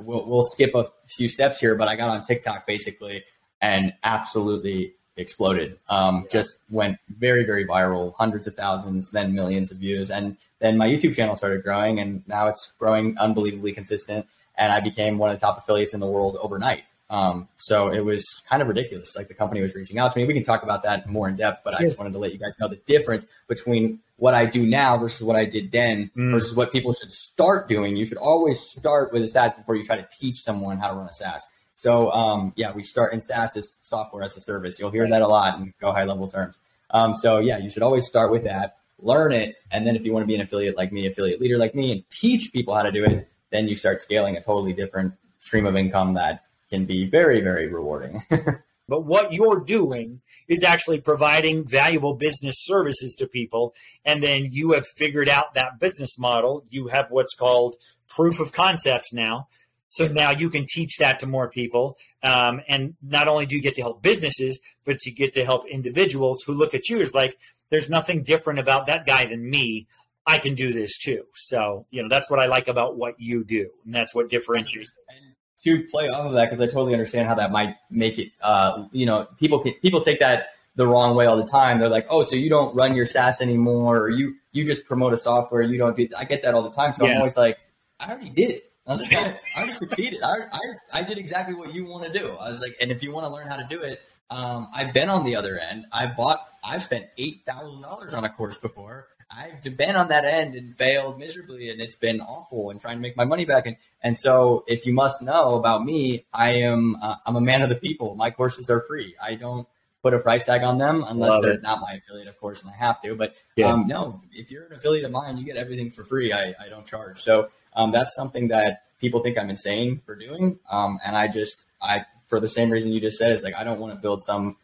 [0.00, 3.22] we'll, we'll skip a few steps here, but I got on TikTok basically,
[3.60, 5.78] and absolutely exploded.
[5.88, 6.40] Um, yeah.
[6.40, 10.10] Just went very, very viral, hundreds of thousands, then millions of views.
[10.10, 14.26] And then my YouTube channel started growing, and now it's growing unbelievably consistent.
[14.58, 16.84] And I became one of the top affiliates in the world overnight.
[17.08, 19.14] Um, so it was kind of ridiculous.
[19.16, 20.24] Like the company was reaching out to me.
[20.24, 22.38] We can talk about that more in depth, but I just wanted to let you
[22.38, 26.32] guys know the difference between what I do now versus what I did then mm.
[26.32, 27.96] versus what people should start doing.
[27.96, 30.94] You should always start with a SaaS before you try to teach someone how to
[30.94, 31.46] run a SaaS.
[31.76, 34.78] So um, yeah, we start in SaaS as software as a service.
[34.78, 36.56] You'll hear that a lot in go high level terms.
[36.90, 40.12] Um, so yeah, you should always start with that, learn it, and then if you
[40.12, 42.82] want to be an affiliate like me, affiliate leader like me, and teach people how
[42.82, 46.86] to do it, then you start scaling a totally different stream of income that can
[46.86, 48.24] be very very rewarding.
[48.88, 54.72] but what you're doing is actually providing valuable business services to people, and then you
[54.72, 56.64] have figured out that business model.
[56.70, 57.76] You have what's called
[58.08, 59.48] proof of concept now
[59.96, 61.96] so now you can teach that to more people.
[62.22, 65.66] Um, and not only do you get to help businesses, but you get to help
[65.66, 67.38] individuals who look at you as like,
[67.70, 69.86] there's nothing different about that guy than me.
[70.26, 71.24] I can do this too.
[71.34, 73.70] So, you know, that's what I like about what you do.
[73.86, 74.90] And that's what differentiates.
[75.08, 78.32] And to play off of that, because I totally understand how that might make it,
[78.42, 81.80] uh, you know, people, can, people take that the wrong way all the time.
[81.80, 85.14] They're like, oh, so you don't run your SaaS anymore, or you, you just promote
[85.14, 85.62] a software.
[85.62, 86.92] You don't do, I get that all the time.
[86.92, 87.12] So yeah.
[87.12, 87.56] I'm always like,
[87.98, 90.22] I already did it I was like, I, I succeeded.
[90.22, 90.60] I, I,
[90.92, 92.30] I did exactly what you want to do.
[92.30, 94.92] I was like, and if you want to learn how to do it, um, I've
[94.92, 95.86] been on the other end.
[95.92, 99.08] I bought, I've spent eight thousand dollars on a course before.
[99.28, 102.70] I've been on that end and failed miserably, and it's been awful.
[102.70, 103.66] And trying to make my money back.
[103.66, 107.62] And and so, if you must know about me, I am uh, I'm a man
[107.62, 108.14] of the people.
[108.14, 109.16] My courses are free.
[109.20, 109.66] I don't
[110.06, 111.62] put a price tag on them unless Love they're it.
[111.62, 113.16] not my affiliate, of course, and I have to.
[113.16, 113.72] But yeah.
[113.72, 116.32] um, no, if you're an affiliate of mine, you get everything for free.
[116.32, 117.20] I, I don't charge.
[117.20, 120.60] So um, that's something that people think I'm insane for doing.
[120.70, 123.64] Um, and I just I for the same reason you just said is like I
[123.64, 124.56] don't want to build some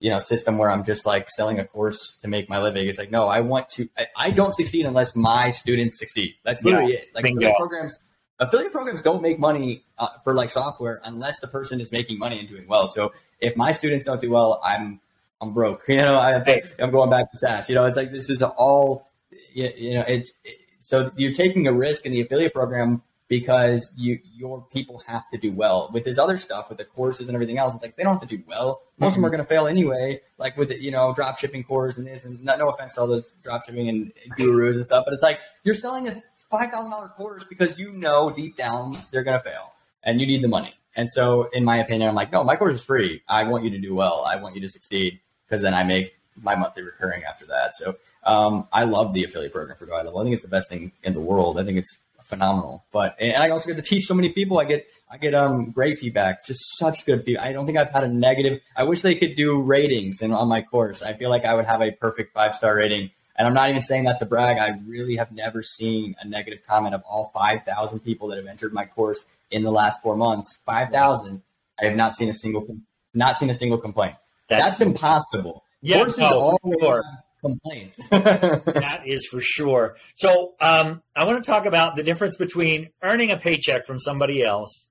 [0.00, 2.88] you know system where I'm just like selling a course to make my living.
[2.88, 3.90] It's like no, I want to.
[3.98, 6.36] I, I don't succeed unless my students succeed.
[6.42, 7.00] That's literally yeah.
[7.00, 7.08] it.
[7.14, 7.98] Like affiliate programs,
[8.38, 12.38] affiliate programs don't make money uh, for like software unless the person is making money
[12.38, 12.88] and doing well.
[12.88, 15.00] So if my students don't do well, I'm
[15.40, 15.84] I'm broke.
[15.88, 17.68] You know, I, I'm going back to SaaS.
[17.68, 19.10] You know, it's like this is all.
[19.54, 20.32] You know, it's
[20.78, 25.38] so you're taking a risk in the affiliate program because you your people have to
[25.38, 25.90] do well.
[25.92, 28.28] With this other stuff, with the courses and everything else, it's like they don't have
[28.28, 28.82] to do well.
[28.98, 29.06] Most mm-hmm.
[29.06, 30.20] of them are going to fail anyway.
[30.38, 33.00] Like with the, you know drop shipping course and this, and not, no offense to
[33.00, 36.70] all those drop shipping and gurus and stuff, but it's like you're selling a five
[36.70, 39.72] thousand dollar course because you know deep down they're going to fail
[40.02, 40.74] and you need the money.
[40.96, 43.22] And so, in my opinion, I'm like, no, my course is free.
[43.28, 44.24] I want you to do well.
[44.26, 47.74] I want you to succeed because then I make my monthly recurring after that.
[47.74, 50.18] So um, I love the affiliate program for Go Level.
[50.18, 51.58] I think it's the best thing in the world.
[51.58, 52.84] I think it's phenomenal.
[52.92, 54.58] But and I also get to teach so many people.
[54.58, 57.46] I get I get um great feedback, just such good feedback.
[57.46, 58.60] I don't think I've had a negative.
[58.74, 61.02] I wish they could do ratings and on my course.
[61.02, 63.10] I feel like I would have a perfect five star rating.
[63.38, 64.56] And I'm not even saying that to brag.
[64.56, 68.72] I really have never seen a negative comment of all 5,000 people that have entered
[68.72, 70.58] my course in the last four months.
[70.66, 71.42] 5,000.
[71.80, 72.66] I have not seen a single
[73.14, 74.14] not seen a single complaint.
[74.48, 75.64] That's, That's impossible.
[75.80, 77.02] Yeah, Courses no, all sure
[77.40, 77.98] complaints.
[78.10, 79.96] that is for sure.
[80.14, 84.44] So um, I want to talk about the difference between earning a paycheck from somebody
[84.44, 84.86] else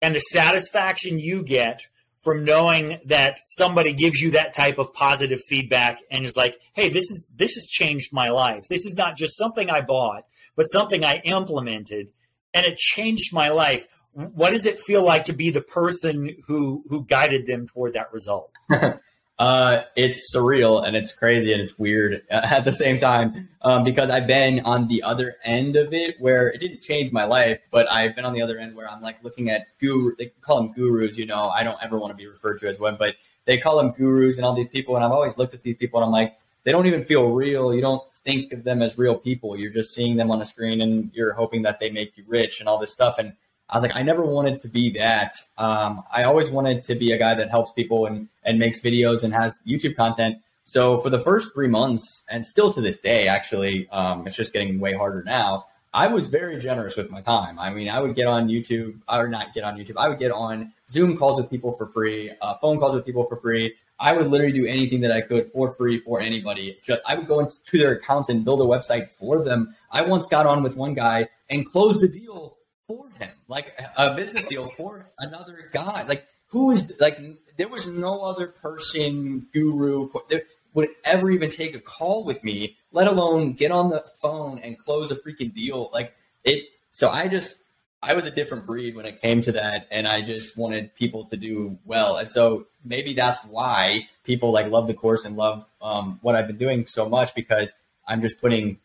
[0.00, 1.82] and the satisfaction you get
[2.22, 6.90] from knowing that somebody gives you that type of positive feedback and is like, "Hey,
[6.90, 8.68] this is this has changed my life.
[8.68, 12.08] This is not just something I bought, but something I implemented,
[12.54, 16.84] and it changed my life." What does it feel like to be the person who
[16.88, 18.52] who guided them toward that result?
[19.40, 24.10] Uh, it's surreal and it's crazy and it's weird at the same time um, because
[24.10, 27.90] I've been on the other end of it where it didn't change my life, but
[27.90, 30.14] I've been on the other end where I'm like looking at guru.
[30.18, 31.48] They call them gurus, you know.
[31.48, 34.36] I don't ever want to be referred to as one, but they call them gurus
[34.36, 34.94] and all these people.
[34.96, 37.74] And I've always looked at these people and I'm like, they don't even feel real.
[37.74, 39.56] You don't think of them as real people.
[39.56, 42.60] You're just seeing them on a screen and you're hoping that they make you rich
[42.60, 43.18] and all this stuff.
[43.18, 43.32] And
[43.68, 45.36] I was like, I never wanted to be that.
[45.56, 49.22] Um, I always wanted to be a guy that helps people and, and makes videos
[49.22, 50.38] and has YouTube content.
[50.64, 54.52] So for the first three months, and still to this day, actually, um, it's just
[54.52, 55.66] getting way harder now.
[55.92, 57.58] I was very generous with my time.
[57.58, 59.96] I mean, I would get on YouTube, or not get on YouTube.
[59.96, 63.24] I would get on Zoom calls with people for free, uh, phone calls with people
[63.24, 63.74] for free.
[64.00, 66.78] I would literally do anything that I could for free for anybody.
[66.82, 69.76] Just, I would go into their accounts and build a website for them.
[69.90, 74.14] I once got on with one guy and closed the deal for him, like a
[74.14, 76.04] business deal for another guy.
[76.04, 77.18] Like who is like
[77.56, 82.76] there was no other person guru that would ever even take a call with me,
[82.92, 85.90] let alone get on the phone and close a freaking deal.
[85.92, 86.64] Like it.
[86.92, 87.58] So I just
[88.02, 91.26] I was a different breed when it came to that, and I just wanted people
[91.26, 92.16] to do well.
[92.16, 96.46] And so maybe that's why people like love the course and love um, what I've
[96.46, 97.74] been doing so much because
[98.08, 98.78] I'm just putting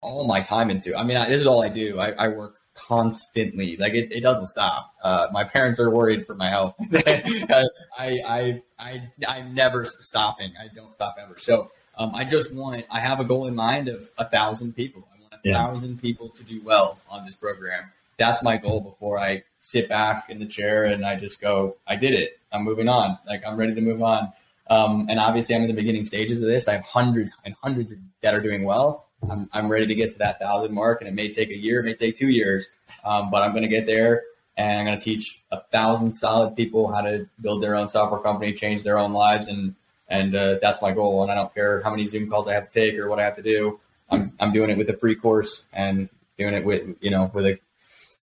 [0.00, 0.96] all my time into.
[0.96, 2.00] I mean, I, this is all I do.
[2.00, 3.76] I, I work constantly.
[3.76, 4.92] Like it, it doesn't stop.
[5.02, 6.74] Uh, my parents are worried for my health.
[6.92, 7.64] I,
[7.98, 10.52] I, I, I'm never stopping.
[10.60, 11.38] I don't stop ever.
[11.38, 15.06] So um, I just want, I have a goal in mind of a thousand people.
[15.14, 15.54] I want a yeah.
[15.54, 17.84] thousand people to do well on this program.
[18.22, 21.96] That's my goal before I sit back in the chair and I just go, I
[21.96, 22.38] did it.
[22.52, 23.18] I'm moving on.
[23.26, 24.32] Like I'm ready to move on.
[24.70, 26.68] Um, and obviously I'm in the beginning stages of this.
[26.68, 30.18] I have hundreds and hundreds that are doing well I'm, I'm ready to get to
[30.18, 32.66] that thousand mark, and it may take a year, it may take two years,
[33.04, 34.22] um, but I'm going to get there,
[34.56, 38.20] and I'm going to teach a thousand solid people how to build their own software
[38.20, 39.74] company, change their own lives, and
[40.08, 41.22] and uh, that's my goal.
[41.22, 43.24] And I don't care how many Zoom calls I have to take or what I
[43.24, 43.80] have to do.
[44.10, 46.08] I'm I'm doing it with a free course and
[46.38, 47.58] doing it with you know with a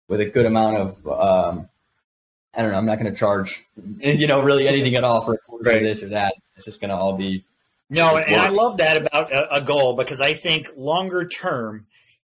[0.10, 1.69] with a good amount of um,
[2.54, 2.78] I don't know.
[2.78, 3.63] I'm not going to charge
[4.00, 5.82] you know really anything at all for right.
[5.82, 6.34] this or that.
[6.58, 7.45] It's just going to all be
[7.89, 11.88] no, and, I love that about a, a goal because I think longer term,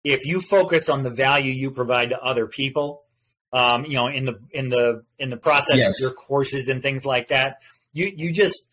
[0.03, 3.03] if you focus on the value you provide to other people,
[3.51, 5.99] um, you know, in the in the in the process yes.
[5.99, 7.62] of your courses and things like that,
[7.93, 8.63] you you just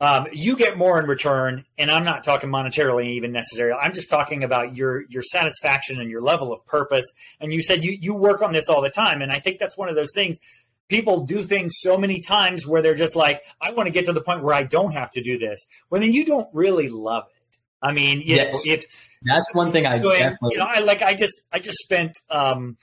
[0.00, 1.64] um, you get more in return.
[1.78, 3.78] And I'm not talking monetarily even necessarily.
[3.80, 7.04] I'm just talking about your your satisfaction and your level of purpose.
[7.40, 9.76] And you said you you work on this all the time, and I think that's
[9.76, 10.38] one of those things.
[10.88, 14.12] People do things so many times where they're just like, I want to get to
[14.12, 15.64] the point where I don't have to do this.
[15.88, 17.58] When then you don't really love it.
[17.80, 18.66] I mean, yes.
[18.66, 18.86] know, if
[19.22, 21.02] that's one thing I doing, definitely, you know, I like.
[21.02, 22.76] I just I just spent um,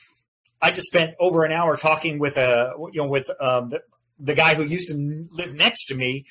[0.61, 3.81] I just spent over an hour talking with a you know with um, the,
[4.19, 6.25] the guy who used to live next to me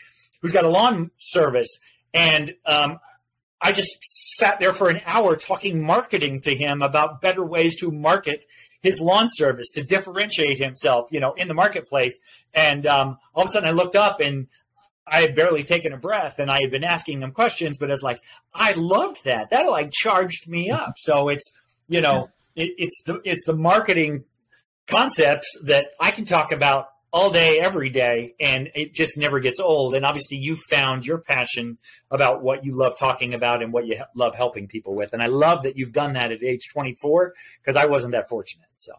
[0.47, 1.81] who's got a lawn service.
[2.15, 3.01] And um,
[3.61, 3.99] I just
[4.39, 8.45] sat there for an hour talking marketing to him about better ways to market
[8.81, 12.17] his lawn service to differentiate himself, you know, in the marketplace.
[12.55, 14.47] And um, all of a sudden I looked up and
[15.05, 18.05] I had barely taken a breath and I had been asking him questions, but it's
[18.05, 18.21] like,
[18.55, 19.51] I loved that.
[19.51, 20.95] That like charged me up.
[20.99, 21.53] So it's,
[21.89, 24.27] you know, it, it's the, it's the marketing
[24.87, 29.61] concepts that I can talk about all day, every day, and it just never gets
[29.61, 29.95] old.
[29.95, 31.79] And obviously, you found your passion
[32.11, 35.13] about what you love talking about and what you love helping people with.
[35.13, 38.69] And I love that you've done that at age 24 because I wasn't that fortunate.
[38.75, 38.93] So.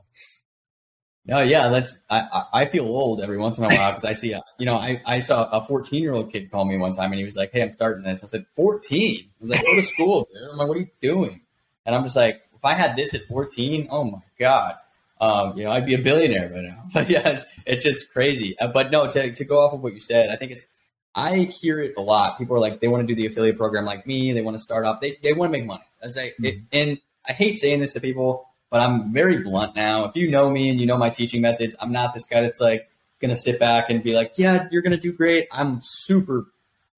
[1.26, 4.32] No, yeah, that's I, I feel old every once in a while because I see
[4.32, 7.12] a, you know I, I saw a 14 year old kid call me one time
[7.12, 9.76] and he was like, "Hey, I'm starting this." I said, "14?" I was like, "Go
[9.76, 10.50] to school." Dude.
[10.50, 11.42] I'm like, "What are you doing?"
[11.86, 14.76] And I'm just like, if I had this at 14, oh my god,
[15.20, 16.84] um, you know, I'd be a billionaire by now.
[16.94, 18.58] But yeah, it's, it's just crazy.
[18.60, 20.68] Uh, but no, to, to go off of what you said, I think it's,
[21.16, 22.38] I hear it a lot.
[22.38, 24.34] People are like, they want to do the affiliate program like me.
[24.34, 25.02] They want to start off.
[25.02, 25.84] They, they want to make money.
[26.04, 26.46] I say, mm-hmm.
[26.46, 30.06] it, and I hate saying this to people, but I'm very blunt now.
[30.06, 32.62] If you know me and you know my teaching methods, I'm not this guy that's
[32.62, 35.48] like going to sit back and be like, yeah, you're going to do great.
[35.52, 36.46] I'm super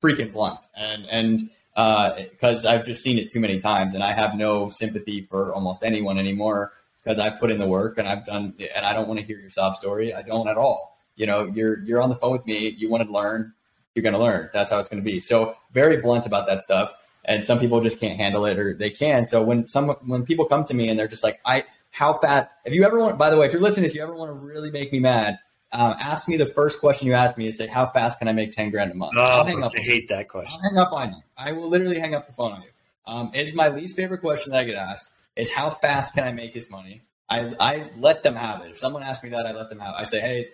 [0.04, 0.66] freaking blunt.
[0.76, 4.68] And, and, because uh, I've just seen it too many times and I have no
[4.68, 6.74] sympathy for almost anyone anymore
[7.10, 9.40] because I've put in the work and I've done, and I don't want to hear
[9.40, 10.14] your sob story.
[10.14, 11.00] I don't at all.
[11.16, 12.70] You know, you're you're on the phone with me.
[12.70, 13.52] You want to learn.
[13.96, 14.52] You're going to learn.
[14.54, 15.20] That's how it's going to be.
[15.20, 16.94] So very blunt about that stuff.
[17.26, 19.26] And some people just can't handle it, or they can.
[19.26, 22.52] So when some when people come to me and they're just like, I how fat?
[22.64, 24.34] If you ever want, by the way, if you're listening, if you ever want to
[24.34, 25.40] really make me mad,
[25.72, 28.34] uh, ask me the first question you ask me is say, how fast can I
[28.34, 29.14] make 10 grand a month?
[29.18, 29.72] Oh, I'll hang up.
[29.76, 30.60] I hate that question.
[30.64, 31.22] I'll hang up on you.
[31.36, 32.70] I will literally hang up the phone on you.
[33.08, 36.32] Um, it's my least favorite question that I get asked is how fast can I
[36.32, 37.02] make this money?
[37.30, 38.72] I, I let them have it.
[38.72, 40.02] If someone asks me that, I let them have it.
[40.02, 40.48] I say, hey,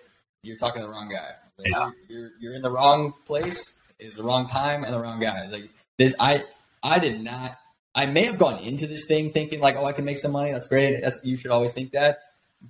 [0.44, 1.32] you're talking to the wrong guy.
[1.58, 1.92] Like, yeah.
[2.10, 5.48] You're, you're in the wrong place, is the wrong time, and the wrong guy.
[5.48, 6.44] Like this, I
[6.84, 7.58] I did not.
[7.96, 10.52] I may have gone into this thing thinking like, oh, I can make some money.
[10.52, 11.02] That's great.
[11.02, 12.20] That's, you should always think that.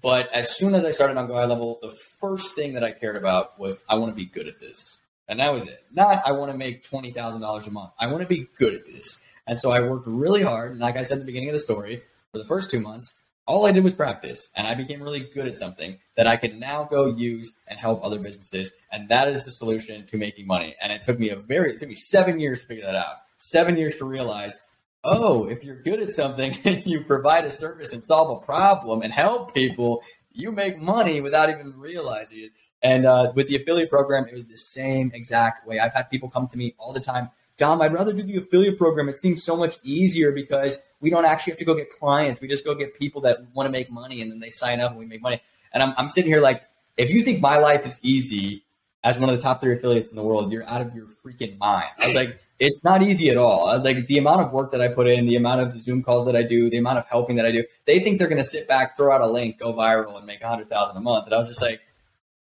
[0.01, 2.91] But as soon as I started on Go High Level, the first thing that I
[2.91, 4.97] cared about was I want to be good at this,
[5.27, 5.83] and that was it.
[5.91, 7.91] Not I want to make twenty thousand dollars a month.
[7.99, 9.17] I want to be good at this.
[9.47, 10.71] And so I worked really hard.
[10.71, 13.13] And like I said at the beginning of the story, for the first two months,
[13.47, 16.59] all I did was practice and I became really good at something that I could
[16.59, 18.71] now go use and help other businesses.
[18.91, 20.75] And that is the solution to making money.
[20.81, 23.17] And it took me a very, it took me seven years to figure that out.
[23.37, 24.59] Seven years to realize,
[25.03, 29.03] oh, if you're good at something and you provide a service and solve a problem
[29.03, 32.51] and help people, you make money without even realizing it.
[32.81, 35.79] And uh, with the affiliate program, it was the same exact way.
[35.79, 38.77] I've had people come to me all the time Dom, I'd rather do the affiliate
[38.77, 39.07] program.
[39.07, 42.41] It seems so much easier because we don't actually have to go get clients.
[42.41, 44.91] We just go get people that want to make money and then they sign up
[44.91, 45.41] and we make money.
[45.73, 46.63] And I'm, I'm sitting here like,
[46.97, 48.65] if you think my life is easy
[49.03, 51.57] as one of the top three affiliates in the world, you're out of your freaking
[51.57, 51.89] mind.
[51.99, 53.67] I was like, it's not easy at all.
[53.67, 56.03] I was like, the amount of work that I put in, the amount of Zoom
[56.03, 58.41] calls that I do, the amount of helping that I do, they think they're going
[58.41, 61.01] to sit back, throw out a link, go viral, and make a hundred thousand a
[61.01, 61.25] month.
[61.25, 61.81] And I was just like,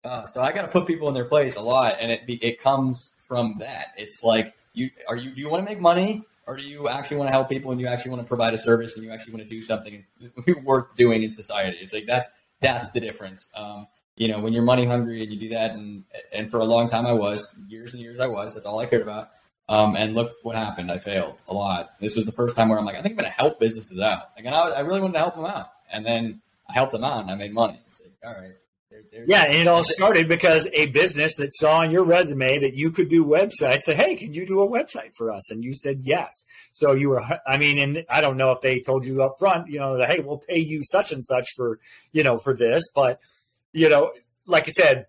[0.05, 2.61] uh, so I got to put people in their place a lot, and it it
[2.61, 3.89] comes from that.
[3.97, 7.19] It's like you are you do you want to make money or do you actually
[7.19, 9.35] want to help people and you actually want to provide a service and you actually
[9.35, 10.05] want to do something
[10.65, 11.79] worth doing in society?
[11.81, 12.29] It's like that's
[12.61, 13.49] that's the difference.
[13.55, 16.65] Um, you know, when you're money hungry and you do that, and and for a
[16.65, 18.55] long time I was years and years I was.
[18.55, 19.31] That's all I cared about.
[19.69, 20.91] Um, and look what happened.
[20.91, 21.91] I failed a lot.
[22.01, 24.01] This was the first time where I'm like, I think I'm going to help businesses
[24.01, 24.31] out.
[24.37, 27.05] Like, and I, I really wanted to help them out, and then I helped them
[27.05, 27.81] out and I made money.
[27.87, 28.55] It's like, all right,
[28.91, 32.75] there, yeah, and it all started because a business that saw on your resume that
[32.75, 35.75] you could do websites said, "Hey, can you do a website for us?" And you
[35.75, 36.45] said yes.
[36.73, 39.69] So you were, I mean, and I don't know if they told you up front,
[39.69, 41.81] you know, that, hey, we'll pay you such and such for,
[42.13, 43.21] you know, for this, but
[43.73, 44.13] you know,
[44.47, 45.07] like I said,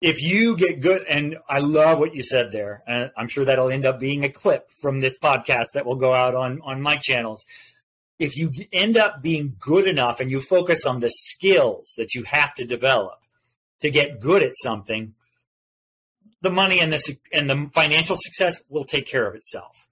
[0.00, 3.70] if you get good, and I love what you said there, and I'm sure that'll
[3.70, 6.96] end up being a clip from this podcast that will go out on on my
[6.96, 7.44] channels
[8.18, 12.24] if you end up being good enough and you focus on the skills that you
[12.24, 13.20] have to develop
[13.80, 15.14] to get good at something,
[16.40, 19.86] the money and the and the financial success will take care of itself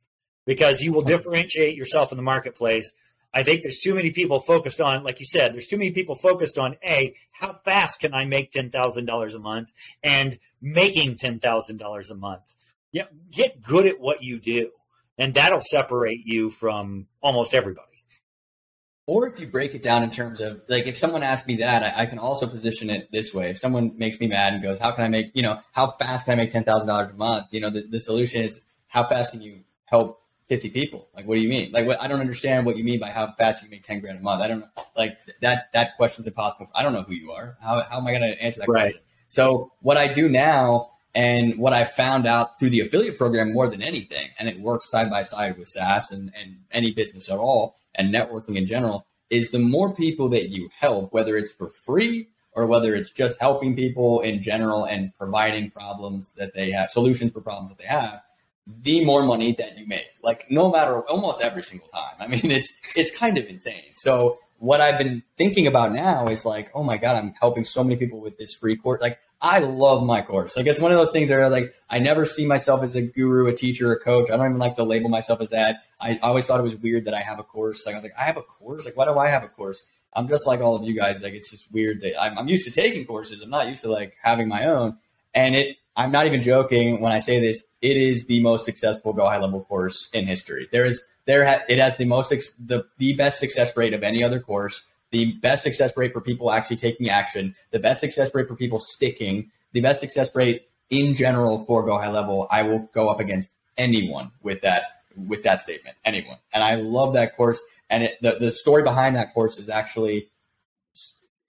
[0.47, 2.93] because you will differentiate yourself in the marketplace.
[3.33, 6.15] I think there's too many people focused on, like you said, there's too many people
[6.15, 9.73] focused on a how fast can I make ten thousand dollars a month
[10.03, 12.43] and making ten thousand dollars a month.
[12.93, 14.71] Yeah, get good at what you do,
[15.19, 17.94] and that'll separate you from almost everybody.
[19.07, 21.83] Or if you break it down in terms of like, if someone asks me that,
[21.83, 23.51] I, I, can also position it this way.
[23.51, 26.25] If someone makes me mad and goes, "How can I make you know how fast
[26.25, 29.07] can I make ten thousand dollars a month?" You know, the, the solution is how
[29.07, 31.09] fast can you help 50 people?
[31.15, 31.73] Like, what do you mean?
[31.73, 34.01] Like, what, I don't understand what you mean by how fast you can make 10
[34.01, 34.43] grand a month.
[34.43, 34.69] I don't know.
[34.97, 36.69] Like that, that question's impossible.
[36.75, 37.57] I don't know who you are.
[37.61, 38.83] How, how am I going to answer that right.
[38.83, 39.01] question?
[39.29, 43.69] So what I do now and what I found out through the affiliate program more
[43.69, 47.39] than anything, and it works side by side with SaaS and, and any business at
[47.39, 51.69] all and networking in general, is the more people that you help, whether it's for
[51.69, 56.91] free or whether it's just helping people in general and providing problems that they have,
[56.91, 58.21] solutions for problems that they have,
[58.83, 60.07] the more money that you make.
[60.23, 62.15] Like no matter almost every single time.
[62.21, 63.93] I mean, it's it's kind of insane.
[63.93, 67.83] So what I've been thinking about now is like, oh my god, I'm helping so
[67.83, 69.01] many people with this free course.
[69.01, 70.57] Like I love my course.
[70.57, 73.47] Like it's one of those things where like I never see myself as a guru,
[73.47, 74.31] a teacher, a coach.
[74.31, 75.83] I don't even like to label myself as that.
[76.01, 77.85] I always thought it was weird that I have a course.
[77.85, 78.87] Like I was like, I have a course.
[78.87, 79.83] Like why do I have a course?
[80.15, 81.21] I'm just like all of you guys.
[81.21, 83.43] Like it's just weird that I'm, I'm used to taking courses.
[83.43, 84.97] I'm not used to like having my own.
[85.35, 87.65] And it I'm not even joking when I say this.
[87.83, 90.69] It is the most successful Go High Level course in history.
[90.73, 92.31] There is there ha- it has the most
[92.67, 94.81] the the best success rate of any other course.
[95.15, 97.55] The best success rate for people actually taking action.
[97.71, 99.53] The best success rate for people sticking.
[99.71, 102.49] The best success rate in general for Go High Level.
[102.51, 104.83] I will go up against anyone with that
[105.17, 105.97] with that statement.
[106.05, 107.63] Anyone, and I love that course.
[107.89, 110.31] And it, the the story behind that course is actually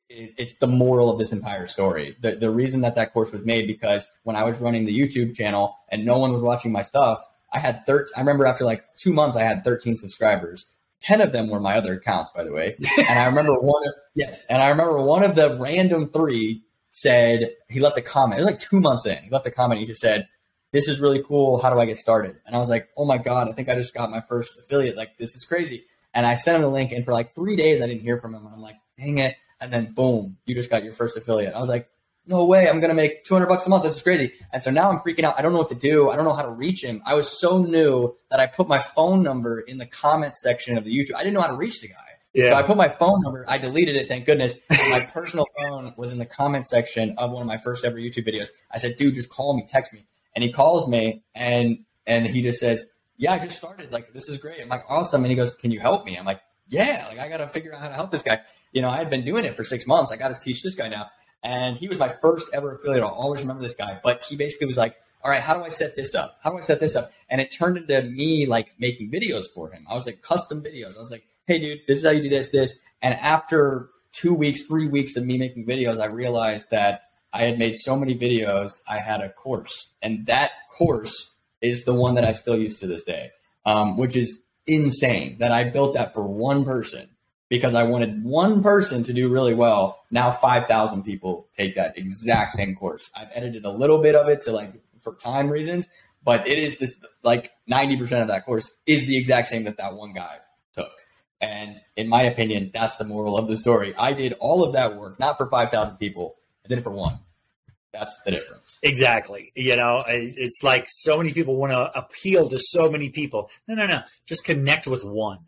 [0.09, 2.15] it, it's the moral of this entire story.
[2.21, 5.35] The, the reason that that course was made because when I was running the YouTube
[5.35, 7.19] channel and no one was watching my stuff,
[7.51, 10.65] I had 13, I remember after like two months, I had 13 subscribers.
[11.05, 12.75] 10 of them were my other accounts, by the way.
[12.97, 14.45] and I remember one of, yes.
[14.49, 18.39] And I remember one of the random three said, he left a comment.
[18.39, 19.17] It was like two months in.
[19.23, 19.79] He left a comment.
[19.79, 20.27] He just said,
[20.71, 21.61] this is really cool.
[21.61, 22.37] How do I get started?
[22.45, 24.97] And I was like, oh my God, I think I just got my first affiliate.
[24.97, 25.85] Like, this is crazy.
[26.13, 26.91] And I sent him the link.
[26.91, 28.45] And for like three days, I didn't hear from him.
[28.45, 31.53] And I'm like, dang it and then boom, you just got your first affiliate.
[31.53, 31.89] I was like,
[32.27, 33.83] no way, I'm gonna make 200 bucks a month.
[33.83, 34.33] This is crazy.
[34.51, 35.37] And so now I'm freaking out.
[35.37, 36.09] I don't know what to do.
[36.09, 37.01] I don't know how to reach him.
[37.05, 40.83] I was so new that I put my phone number in the comment section of
[40.83, 41.15] the YouTube.
[41.15, 41.95] I didn't know how to reach the guy.
[42.33, 42.49] Yeah.
[42.49, 43.45] So I put my phone number.
[43.47, 44.07] I deleted it.
[44.07, 44.53] Thank goodness.
[44.69, 48.27] my personal phone was in the comment section of one of my first ever YouTube
[48.27, 48.47] videos.
[48.71, 50.05] I said, dude, just call me, text me.
[50.35, 53.93] And he calls me and and he just says, yeah, I just started.
[53.93, 54.61] Like this is great.
[54.61, 55.23] I'm like awesome.
[55.23, 56.17] And he goes, can you help me?
[56.17, 57.05] I'm like, yeah.
[57.07, 58.41] Like I got to figure out how to help this guy
[58.75, 60.11] you know, I had been doing it for six months.
[60.11, 61.09] I got to teach this guy now.
[61.45, 63.03] And he was my first ever affiliate.
[63.03, 63.99] I'll always remember this guy.
[64.03, 66.39] But he basically was like, all right, how do I set this up?
[66.43, 67.11] How do I set this up?
[67.29, 69.85] And it turned into me like making videos for him.
[69.87, 70.95] I was like custom videos.
[70.95, 72.73] I was like, hey, dude, this is how you do this, this.
[73.03, 77.59] And after two weeks, three weeks of me making videos, I realized that I had
[77.59, 79.89] made so many videos, I had a course.
[80.01, 81.31] And that course
[81.61, 83.31] is the one that I still use to this day,
[83.67, 87.09] um, which is insane that I built that for one person
[87.49, 89.99] because I wanted one person to do really well.
[90.11, 93.09] Now 5,000 people take that exact same course.
[93.15, 95.87] I've edited a little bit of it to like for time reasons,
[96.23, 99.93] but it is this like 90% of that course is the exact same that that
[99.93, 100.37] one guy
[100.73, 100.91] took.
[101.39, 103.93] And in my opinion, that's the moral of the story.
[103.97, 106.35] I did all of that work, not for 5,000 people.
[106.65, 107.19] I did it for one.
[107.93, 108.77] That's the difference.
[108.81, 109.53] Exactly.
[109.55, 113.49] You know, it's like so many people want to appeal to so many people.
[113.67, 114.01] No, no, no.
[114.25, 115.39] Just connect with one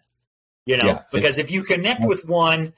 [0.68, 2.74] you know, yeah, because if you connect with one,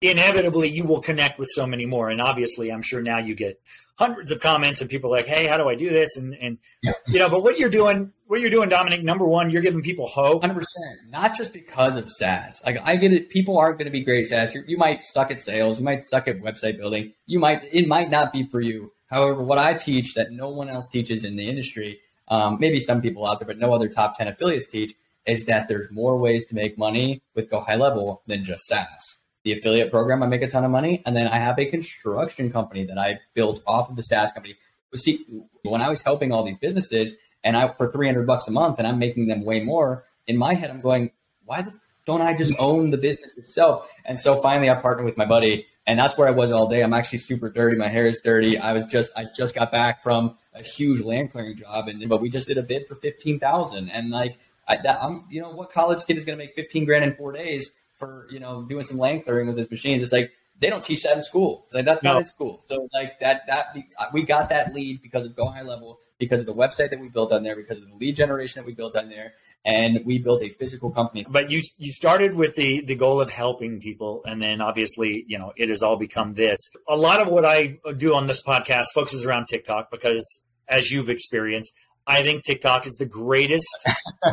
[0.00, 2.08] inevitably you will connect with so many more.
[2.08, 3.60] And obviously, I'm sure now you get
[3.96, 6.92] hundreds of comments and people like, "Hey, how do I do this?" And and yeah.
[7.08, 9.02] you know, but what you're doing, what you're doing, Dominic.
[9.02, 10.42] Number one, you're giving people hope.
[10.42, 11.10] Hundred percent.
[11.10, 12.62] Not just because of SaaS.
[12.64, 13.28] Like I get it.
[13.28, 14.54] People aren't going to be great SaaS.
[14.54, 15.80] You're, you might suck at sales.
[15.80, 17.12] You might suck at website building.
[17.26, 17.62] You might.
[17.72, 18.92] It might not be for you.
[19.06, 23.02] However, what I teach that no one else teaches in the industry, um, maybe some
[23.02, 24.94] people out there, but no other top ten affiliates teach,
[25.26, 29.18] is that there's more ways to make money with Go High Level than just SaaS.
[29.44, 32.50] The affiliate program, I make a ton of money, and then I have a construction
[32.50, 34.56] company that I built off of the SaaS company.
[34.94, 35.24] See,
[35.62, 37.14] when I was helping all these businesses,
[37.44, 40.04] and I for 300 bucks a month, and I'm making them way more.
[40.26, 41.10] In my head, I'm going,
[41.44, 41.66] why
[42.06, 43.88] don't I just own the business itself?
[44.04, 46.82] And so finally, I partnered with my buddy, and that's where I was all day.
[46.82, 47.76] I'm actually super dirty.
[47.76, 48.58] My hair is dirty.
[48.58, 52.20] I was just, I just got back from a huge land clearing job, and but
[52.20, 54.38] we just did a bid for fifteen thousand, and like
[54.68, 57.32] I, am you know, what college kid is going to make 15 grand in four
[57.32, 60.02] days for, you know, doing some land clearing with his machines?
[60.02, 60.32] It's like,
[60.62, 61.66] they don't teach that in school.
[61.72, 62.12] Like that's no.
[62.12, 62.60] not in school.
[62.64, 66.40] So like that, that uh, we got that lead because of Go High Level, because
[66.40, 68.72] of the website that we built on there, because of the lead generation that we
[68.72, 69.34] built on there.
[69.64, 71.24] And we built a physical company.
[71.28, 75.38] But you you started with the the goal of helping people, and then obviously you
[75.38, 76.58] know it has all become this.
[76.88, 81.08] A lot of what I do on this podcast focuses around TikTok because, as you've
[81.08, 81.72] experienced,
[82.06, 83.68] I think TikTok is the greatest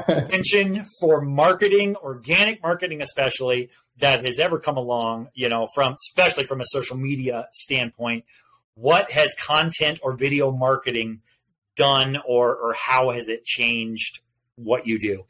[0.08, 6.46] invention for marketing, organic marketing especially, that has ever come along, you know, from especially
[6.46, 8.26] from a social media standpoint.
[8.76, 11.22] What has content or video marketing
[11.76, 14.22] done or or how has it changed
[14.56, 15.26] what you do?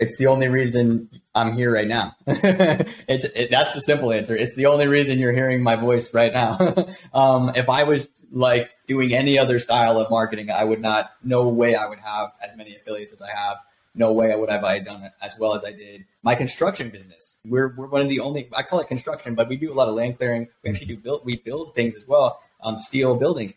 [0.00, 2.16] It's the only reason I'm here right now.
[2.26, 4.34] it's it, that's the simple answer.
[4.34, 6.56] It's the only reason you're hearing my voice right now.
[7.14, 11.10] um, if I was like doing any other style of marketing, I would not.
[11.22, 13.58] No way I would have as many affiliates as I have.
[13.94, 16.06] No way I would have I done it as well as I did.
[16.22, 17.32] My construction business.
[17.44, 18.48] We're we're one of the only.
[18.56, 20.48] I call it construction, but we do a lot of land clearing.
[20.64, 21.26] We actually do build.
[21.26, 22.40] We build things as well.
[22.62, 23.52] Um, steel buildings.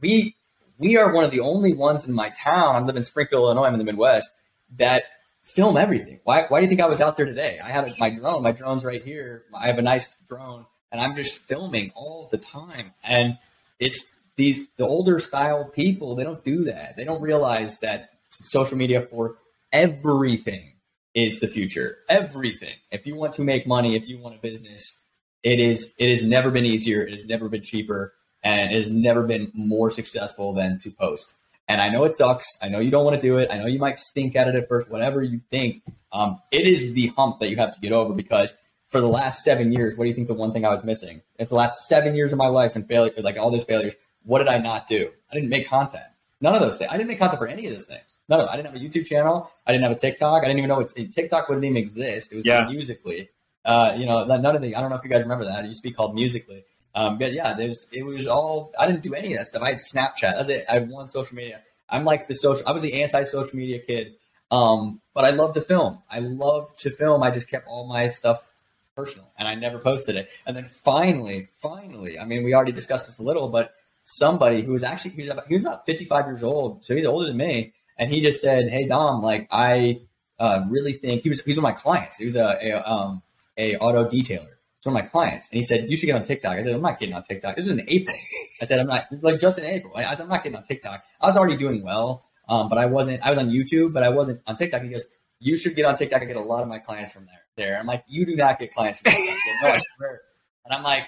[0.00, 0.34] We
[0.78, 2.76] we are one of the only ones in my town.
[2.76, 3.66] I live in Springfield, Illinois.
[3.66, 4.28] I'm in the Midwest.
[4.76, 5.04] That
[5.48, 6.20] film everything.
[6.24, 7.58] Why, why do you think I was out there today?
[7.62, 8.42] I have my drone.
[8.42, 9.44] My drone's right here.
[9.54, 12.92] I have a nice drone, and I'm just filming all the time.
[13.02, 13.38] And
[13.80, 14.04] it's
[14.36, 16.14] these the older style people.
[16.14, 16.96] They don't do that.
[16.96, 19.36] They don't realize that social media for
[19.72, 20.74] everything
[21.14, 21.98] is the future.
[22.08, 22.74] Everything.
[22.90, 24.98] If you want to make money, if you want a business,
[25.42, 25.92] it is.
[25.98, 27.02] It has never been easier.
[27.02, 28.12] It has never been cheaper,
[28.44, 31.34] and it has never been more successful than to post.
[31.68, 32.46] And I know it sucks.
[32.62, 33.50] I know you don't want to do it.
[33.52, 35.82] I know you might stink at it at first, whatever you think.
[36.12, 38.56] Um, it is the hump that you have to get over because
[38.86, 41.20] for the last seven years, what do you think the one thing I was missing?
[41.38, 43.94] It's the last seven years of my life and failure, like all those failures.
[44.24, 45.10] What did I not do?
[45.30, 46.04] I didn't make content.
[46.40, 46.90] None of those things.
[46.90, 48.16] I didn't make content for any of those things.
[48.28, 48.50] None of it.
[48.50, 49.50] I didn't have a YouTube channel.
[49.66, 50.42] I didn't have a TikTok.
[50.42, 52.32] I didn't even know it's TikTok wouldn't even exist.
[52.32, 52.66] It was yeah.
[52.66, 53.28] Musical.ly.
[53.64, 54.74] Uh, you know, none of the.
[54.74, 55.64] I don't know if you guys remember that.
[55.64, 56.62] It used to be called Musical.ly.
[56.94, 57.86] Um, but yeah, there's.
[57.92, 58.72] It was all.
[58.78, 59.62] I didn't do any of that stuff.
[59.62, 60.20] I had Snapchat.
[60.20, 60.64] That's it.
[60.68, 61.60] I had one social media.
[61.88, 62.66] I'm like the social.
[62.66, 64.14] I was the anti-social media kid,
[64.50, 66.02] um, but I love to film.
[66.10, 67.22] I love to film.
[67.22, 68.50] I just kept all my stuff
[68.96, 70.28] personal, and I never posted it.
[70.46, 74.72] And then finally, finally, I mean, we already discussed this a little, but somebody who
[74.72, 77.36] was actually he was about, he was about 55 years old, so he's older than
[77.36, 80.00] me, and he just said, "Hey Dom, like I
[80.38, 82.16] uh, really think he was he's one of my clients.
[82.16, 83.22] He was a, a um
[83.56, 86.22] a auto detailer." It's one of my clients, and he said, "You should get on
[86.22, 88.16] TikTok." I said, "I'm not getting on TikTok." This was in April.
[88.62, 89.92] I said, "I'm not." like just in April.
[89.96, 92.86] I said, "I'm not getting on TikTok." I was already doing well, um, but I
[92.86, 93.20] wasn't.
[93.26, 94.82] I was on YouTube, but I wasn't on TikTok.
[94.82, 95.04] He goes,
[95.40, 97.42] "You should get on TikTok." I get a lot of my clients from there.
[97.56, 100.20] There, I'm like, "You do not get clients from TikTok." no, I swear.
[100.64, 101.06] And I'm like,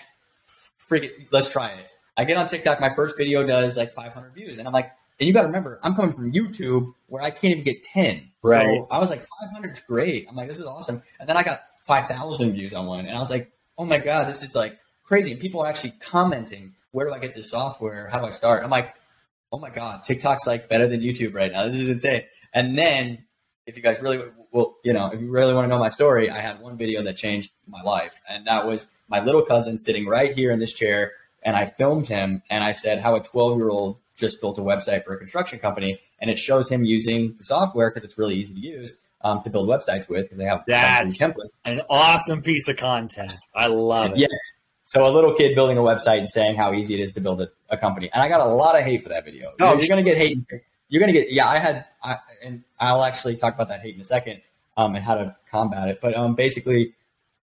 [0.76, 2.80] "Freak it, let's try it." I get on TikTok.
[2.80, 4.90] My first video does like 500 views, and I'm like,
[5.20, 8.30] and you got to remember, I'm coming from YouTube where I can't even get 10.
[8.42, 8.78] Right.
[8.78, 10.26] So I was like, 500 is great.
[10.28, 11.02] I'm like, this is awesome.
[11.20, 14.28] And then I got 5,000 views on one, and I was like, oh my god,
[14.28, 15.32] this is like crazy.
[15.32, 18.10] And people are actually commenting, where do I get this software?
[18.12, 18.62] How do I start?
[18.62, 18.94] I'm like,
[19.50, 21.64] oh my god, TikTok's like better than YouTube right now.
[21.64, 22.24] This is insane.
[22.52, 23.24] And then
[23.64, 24.22] if you guys really
[24.52, 27.02] well, you know, if you really want to know my story, I had one video
[27.04, 30.74] that changed my life, and that was my little cousin sitting right here in this
[30.74, 31.12] chair,
[31.42, 34.62] and I filmed him, and I said how a 12 year old just built a
[34.62, 38.34] website for a construction company, and it shows him using the software because it's really
[38.34, 41.50] easy to use um, to build websites with because they have that's templates.
[41.64, 43.32] An awesome piece of content.
[43.54, 44.18] I love it.
[44.18, 44.30] Yes.
[44.84, 47.40] So a little kid building a website and saying how easy it is to build
[47.40, 49.52] a, a company, and I got a lot of hate for that video.
[49.60, 50.38] Oh, you're, to get hate.
[50.88, 51.48] You're going to get yeah.
[51.48, 54.42] I had I, and I'll actually talk about that hate in a second
[54.76, 56.00] um, and how to combat it.
[56.00, 56.94] But um, basically,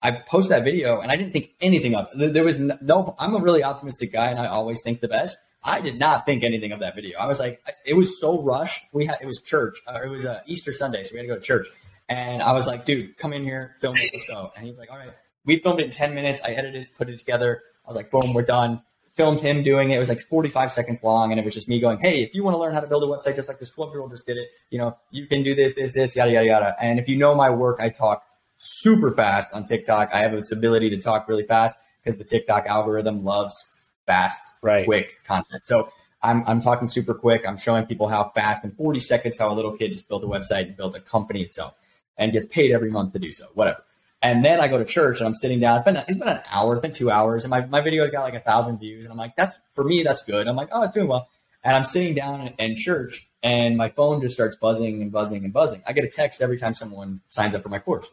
[0.03, 2.33] I posted that video and I didn't think anything of it.
[2.33, 3.17] There was no.
[3.19, 5.37] I'm a really optimistic guy, and I always think the best.
[5.65, 7.19] I did not think anything of that video.
[7.19, 8.87] I was like, it was so rushed.
[8.93, 11.29] We had it was church, uh, it was uh, Easter Sunday, so we had to
[11.29, 11.69] go to church.
[12.09, 14.53] And I was like, dude, come in here, film it, let's go.
[14.57, 15.13] And he's like, all right.
[15.45, 16.41] We filmed it in ten minutes.
[16.45, 17.63] I edited, it, put it together.
[17.85, 18.83] I was like, boom, we're done.
[19.15, 19.97] Filmed him doing it.
[19.97, 22.43] It was like 45 seconds long, and it was just me going, hey, if you
[22.45, 24.25] want to learn how to build a website just like this 12 year old just
[24.25, 26.77] did it, you know, you can do this, this, this, yada yada yada.
[26.81, 28.25] And if you know my work, I talk
[28.59, 30.11] super fast on TikTok.
[30.13, 33.69] I have this ability to talk really fast because the TikTok algorithm loves
[34.07, 34.85] fast, right.
[34.85, 35.67] quick content.
[35.67, 35.91] So
[36.23, 37.47] I'm, I'm talking super quick.
[37.47, 40.27] I'm showing people how fast in 40 seconds how a little kid just built a
[40.27, 41.75] website and built a company itself
[42.17, 43.83] and gets paid every month to do so, whatever.
[44.23, 45.77] And then I go to church and I'm sitting down.
[45.77, 48.23] It's been it's been an hour, it's been two hours, and my, my video's got
[48.23, 49.05] like a thousand views.
[49.05, 50.47] And I'm like, that's for me, that's good.
[50.47, 51.29] I'm like, oh, it's doing well.
[51.65, 55.53] And I'm sitting down in, church and my phone just starts buzzing and buzzing and
[55.53, 55.83] buzzing.
[55.87, 58.07] I get a text every time someone signs up for my course.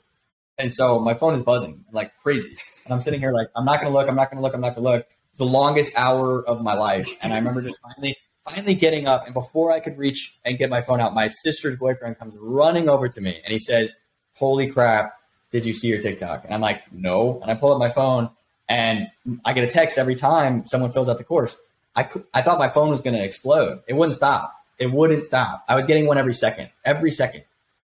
[0.57, 2.57] And so my phone is buzzing like crazy.
[2.85, 4.75] And I'm sitting here like, I'm not gonna look, I'm not gonna look, I'm not
[4.75, 5.07] gonna look
[5.39, 7.09] the longest hour of my life.
[7.23, 9.25] And I remember just finally, finally getting up.
[9.25, 12.89] And before I could reach and get my phone out, my sister's boyfriend comes running
[12.89, 13.95] over to me and he says,
[14.35, 15.13] Holy crap,
[15.49, 16.43] did you see your TikTok?
[16.43, 17.39] And I'm like, No.
[17.41, 18.29] And I pull up my phone
[18.67, 19.07] and
[19.45, 21.57] I get a text every time someone fills out the course.
[21.95, 23.81] I, I thought my phone was going to explode.
[23.87, 24.53] It wouldn't stop.
[24.77, 25.63] It wouldn't stop.
[25.67, 27.43] I was getting one every second, every second.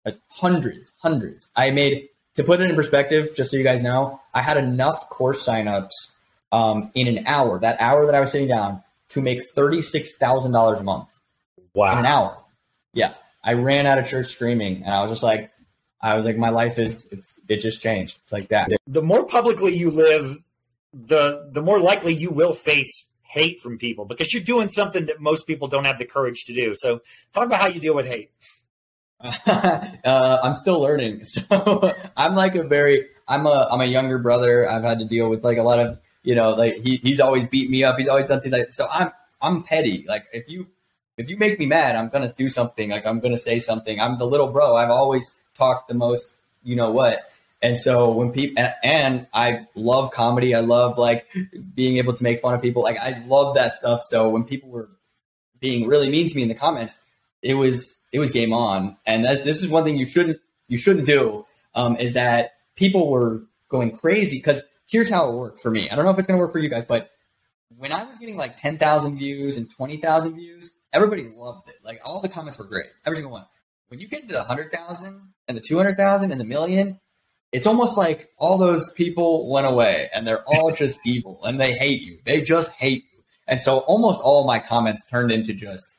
[0.06, 1.50] That's hundreds, hundreds.
[1.56, 5.10] I made, to put it in perspective, just so you guys know, I had enough
[5.10, 5.90] course signups
[6.52, 10.84] um, in an hour, that hour that I was sitting down, to make $36,000 a
[10.84, 11.10] month.
[11.74, 11.94] Wow.
[11.94, 12.38] In an hour.
[12.94, 13.14] Yeah.
[13.44, 15.52] I ran out of church screaming and I was just like,
[16.02, 18.20] I was like, my life is, it's, it just changed.
[18.24, 18.70] It's like that.
[18.88, 20.38] The more publicly you live,
[20.94, 25.22] the, the more likely you will face hate from people because you're doing something that
[25.22, 26.74] most people don't have the courage to do.
[26.76, 27.02] So
[27.34, 28.32] talk about how you deal with hate.
[29.22, 31.24] uh, I'm still learning.
[31.50, 34.70] So I'm like a very, I'm a, I'm a younger brother.
[34.70, 37.48] I've had to deal with like a lot of, you know, like he, he's always
[37.48, 37.98] beat me up.
[37.98, 39.12] He's always done things like, so I'm,
[39.42, 40.06] I'm petty.
[40.08, 40.68] Like if you,
[41.18, 42.90] if you make me mad, I'm to do something.
[42.90, 44.00] Like I'm to say something.
[44.00, 44.76] I'm the little bro.
[44.76, 47.30] I've always talked the most, you know what?
[47.62, 50.56] And so when people, and, and I love comedy.
[50.56, 51.28] I love like
[51.76, 52.82] being able to make fun of people.
[52.82, 54.02] Like I love that stuff.
[54.02, 54.90] So when people were
[55.60, 56.98] being really mean to me in the comments,
[57.42, 58.98] it was, it was game on.
[59.06, 61.46] And that's, this is one thing you shouldn't, you shouldn't do,
[61.76, 65.90] um, is that people were going crazy because here's how it worked for me.
[65.90, 67.10] I don't know if it's going to work for you guys, but
[67.78, 71.76] when I was getting like 10,000 views and 20,000 views, everybody loved it.
[71.84, 72.88] Like all the comments were great.
[73.06, 73.46] Every single one.
[73.88, 77.00] When you get to the 100,000 and the 200,000 and the million,
[77.52, 81.74] it's almost like all those people went away and they're all just evil and they
[81.74, 82.20] hate you.
[82.24, 83.24] They just hate you.
[83.48, 85.98] And so almost all my comments turned into just,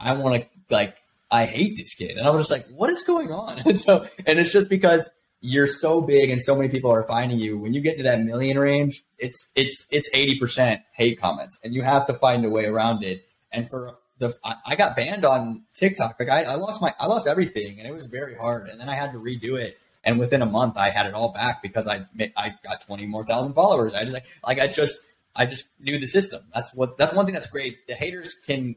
[0.00, 0.96] I want to like,
[1.30, 2.16] I hate this kid.
[2.16, 3.60] And I was just like, what is going on?
[3.66, 5.10] And so, and it's just because
[5.40, 7.58] you're so big and so many people are finding you.
[7.58, 11.82] When you get to that million range, it's, it's, it's 80% hate comments and you
[11.82, 13.24] have to find a way around it.
[13.52, 16.16] And for the, I, I got banned on TikTok.
[16.18, 18.68] Like I, I lost my, I lost everything and it was very hard.
[18.68, 21.32] And then I had to redo it and within a month I had it all
[21.32, 23.94] back because I I got 20 more thousand followers.
[23.94, 25.00] I just like like I just
[25.36, 26.44] I just knew the system.
[26.54, 27.86] That's what that's one thing that's great.
[27.86, 28.76] The haters can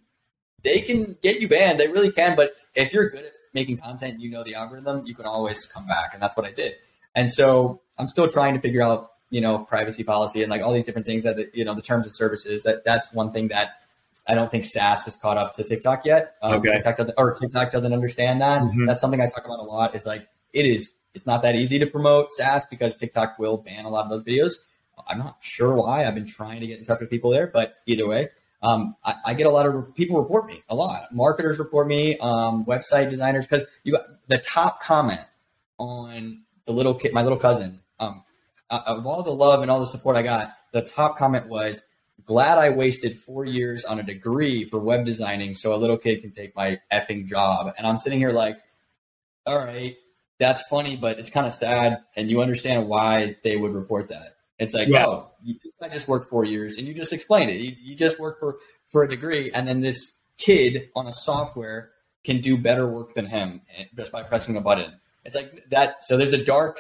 [0.64, 1.80] they can get you banned.
[1.80, 5.16] They really can, but if you're good at making content, you know the algorithm, you
[5.16, 6.74] can always come back and that's what I did.
[7.16, 10.74] And so I'm still trying to figure out, you know, privacy policy and like all
[10.74, 12.64] these different things that the, you know, the terms of services.
[12.64, 13.82] That that's one thing that
[14.28, 16.36] I don't think SaaS has caught up to TikTok yet.
[16.42, 16.74] Um, okay.
[16.74, 18.62] TikTok doesn't, or TikTok doesn't understand that.
[18.62, 18.86] Mm-hmm.
[18.86, 19.96] That's something I talk about a lot.
[19.96, 23.86] Is like it is it's not that easy to promote SaaS because TikTok will ban
[23.86, 24.54] a lot of those videos.
[25.08, 26.06] I'm not sure why.
[26.06, 28.30] I've been trying to get in touch with people there, but either way,
[28.62, 31.14] um, I, I, get a lot of people report me a lot.
[31.14, 35.22] Marketers report me, um, website designers, because you got the top comment
[35.80, 37.80] on the little kid, my little cousin.
[38.00, 38.24] Um,
[38.70, 41.82] of all the love and all the support I got, the top comment was,
[42.26, 46.22] "Glad I wasted four years on a degree for web designing so a little kid
[46.22, 48.58] can take my effing job." And I'm sitting here like,
[49.46, 49.96] "All right,
[50.42, 54.38] that's funny, but it's kind of sad, and you understand why they would report that.
[54.62, 55.08] It's like, yeah.
[55.08, 57.56] oh, you, I just worked four years, and you just explained it.
[57.56, 58.58] You, you just worked for
[58.90, 61.90] for a degree, and then this kid on a software
[62.24, 64.94] can do better work than him eh, just by pressing a button.
[65.26, 66.04] It's like that.
[66.04, 66.80] So there's a dark,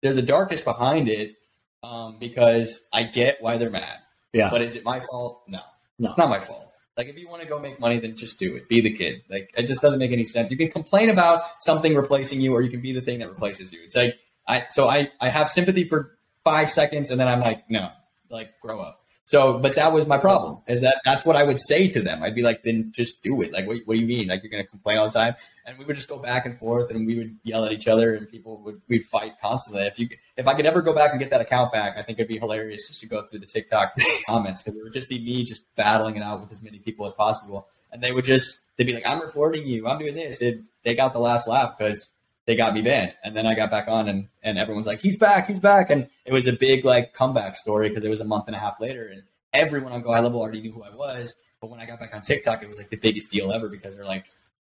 [0.00, 1.34] there's a darkness behind it
[1.82, 3.98] um, because I get why they're mad.
[4.32, 4.50] Yeah.
[4.50, 5.42] But is it my fault?
[5.48, 5.60] No.
[5.98, 6.10] No.
[6.10, 6.70] It's not my fault.
[6.96, 8.68] Like if you want to go make money, then just do it.
[8.68, 9.22] Be the kid.
[9.28, 10.52] Like it just doesn't make any sense.
[10.52, 13.72] You can complain about something replacing you, or you can be the thing that replaces
[13.72, 13.80] you.
[13.82, 14.14] It's like
[14.46, 16.17] I so I I have sympathy for
[16.48, 17.90] five seconds, and then I'm like, no,
[18.30, 19.02] like grow up.
[19.24, 20.62] So, but that was my problem.
[20.66, 22.22] Is that that's what I would say to them?
[22.22, 23.52] I'd be like, then just do it.
[23.52, 24.28] Like, what, what do you mean?
[24.28, 25.34] Like you're gonna complain all the time?
[25.66, 28.14] And we would just go back and forth, and we would yell at each other,
[28.14, 29.82] and people would we'd fight constantly.
[29.82, 32.18] If you if I could ever go back and get that account back, I think
[32.18, 33.92] it'd be hilarious just to go through the TikTok
[34.26, 37.06] comments because it would just be me just battling it out with as many people
[37.06, 40.38] as possible, and they would just they'd be like, I'm reporting you, I'm doing this.
[40.38, 42.10] They got the last laugh because
[42.48, 43.14] they got me banned.
[43.22, 45.90] And then I got back on and, and everyone's like, he's back, he's back.
[45.90, 48.58] And it was a big like comeback story because it was a month and a
[48.58, 49.22] half later and
[49.52, 51.34] everyone on Go High Level already knew who I was.
[51.60, 53.96] But when I got back on TikTok, it was like the biggest deal ever because
[53.96, 54.24] they're like,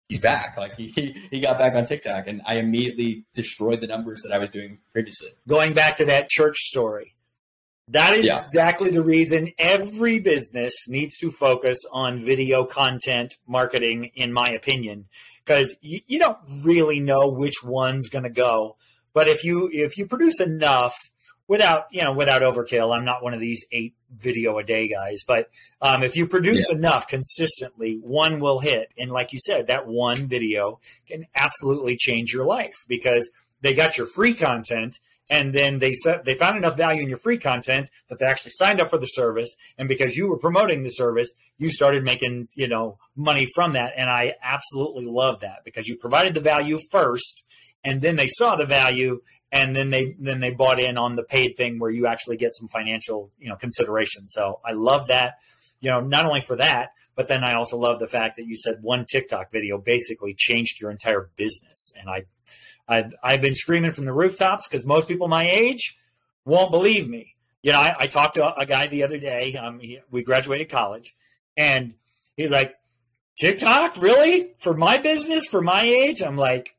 [0.08, 0.56] he's back.
[0.56, 4.38] Like he, he got back on TikTok and I immediately destroyed the numbers that I
[4.38, 5.30] was doing previously.
[5.48, 7.16] Going back to that church story.
[7.88, 8.40] That is yeah.
[8.40, 15.06] exactly the reason every business needs to focus on video content marketing, in my opinion
[15.44, 18.76] because you, you don't really know which one's going to go.
[19.12, 20.94] But if you if you produce enough
[21.48, 25.22] without you know without overkill, I'm not one of these eight video a day guys.
[25.26, 26.76] But um, if you produce yeah.
[26.76, 28.88] enough consistently, one will hit.
[28.96, 33.30] And like you said, that one video can absolutely change your life because
[33.60, 34.98] they got your free content
[35.32, 38.52] and then they set, they found enough value in your free content that they actually
[38.54, 39.56] signed up for the service.
[39.78, 43.94] And because you were promoting the service you started making you know money from that.
[43.96, 47.44] And i absolutely love that because you provided the value first
[47.82, 51.24] and then they saw the value and then they then they bought in on the
[51.24, 54.26] paid thing where you actually get some financial you know consideration.
[54.26, 55.36] So i love that
[55.80, 58.56] you know not only for that but then i also love the fact that you
[58.56, 61.90] said one tiktok video basically changed your entire business.
[61.98, 62.24] And i
[62.88, 65.98] I've, I've been screaming from the rooftops because most people my age
[66.44, 67.34] won't believe me.
[67.62, 69.54] You know, I, I talked to a guy the other day.
[69.54, 71.14] Um, he, we graduated college,
[71.56, 71.94] and
[72.36, 72.74] he's like,
[73.38, 74.52] TikTok, really?
[74.58, 76.22] For my business, for my age?
[76.22, 76.76] I'm like,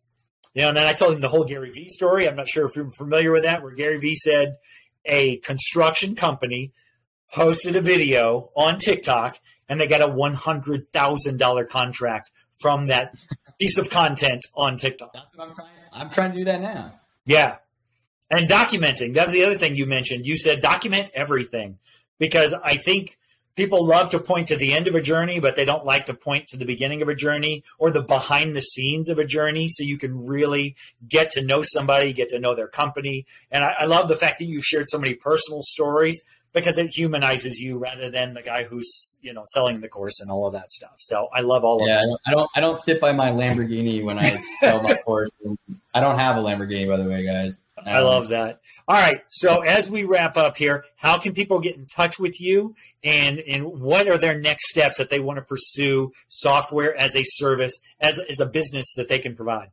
[0.53, 2.27] you know, and then I told him the whole Gary Vee story.
[2.27, 4.57] I'm not sure if you're familiar with that, where Gary Vee said
[5.05, 6.73] a construction company
[7.33, 12.31] posted a video on TikTok and they got a $100,000 contract
[12.61, 13.15] from that
[13.64, 15.14] piece of content on TikTok.
[15.14, 15.70] That's what I'm trying.
[15.93, 16.99] I'm trying to do that now.
[17.26, 17.57] Yeah.
[18.30, 19.14] And documenting.
[19.14, 20.26] That was the other thing you mentioned.
[20.26, 21.78] You said document everything
[22.20, 23.18] because I think
[23.55, 26.14] people love to point to the end of a journey, but they don't like to
[26.14, 29.70] point to the beginning of a journey or the behind the scenes of a journey.
[29.70, 30.76] So you can really
[31.07, 33.26] get to know somebody, get to know their company.
[33.49, 36.22] And I, I love the fact that you've shared so many personal stories
[36.53, 40.31] because it humanizes you rather than the guy who's you know selling the course and
[40.31, 40.95] all of that stuff.
[40.97, 42.19] So I love all yeah, of that.
[42.25, 44.29] I don't I don't sit by my Lamborghini when I
[44.59, 45.31] sell my course.
[45.93, 47.57] I don't have a Lamborghini by the way, guys.
[47.85, 48.59] I um, love that.
[48.87, 49.21] All right.
[49.29, 53.39] So as we wrap up here, how can people get in touch with you and,
[53.39, 57.77] and what are their next steps that they want to pursue software as a service,
[57.99, 59.69] as, as a business that they can provide?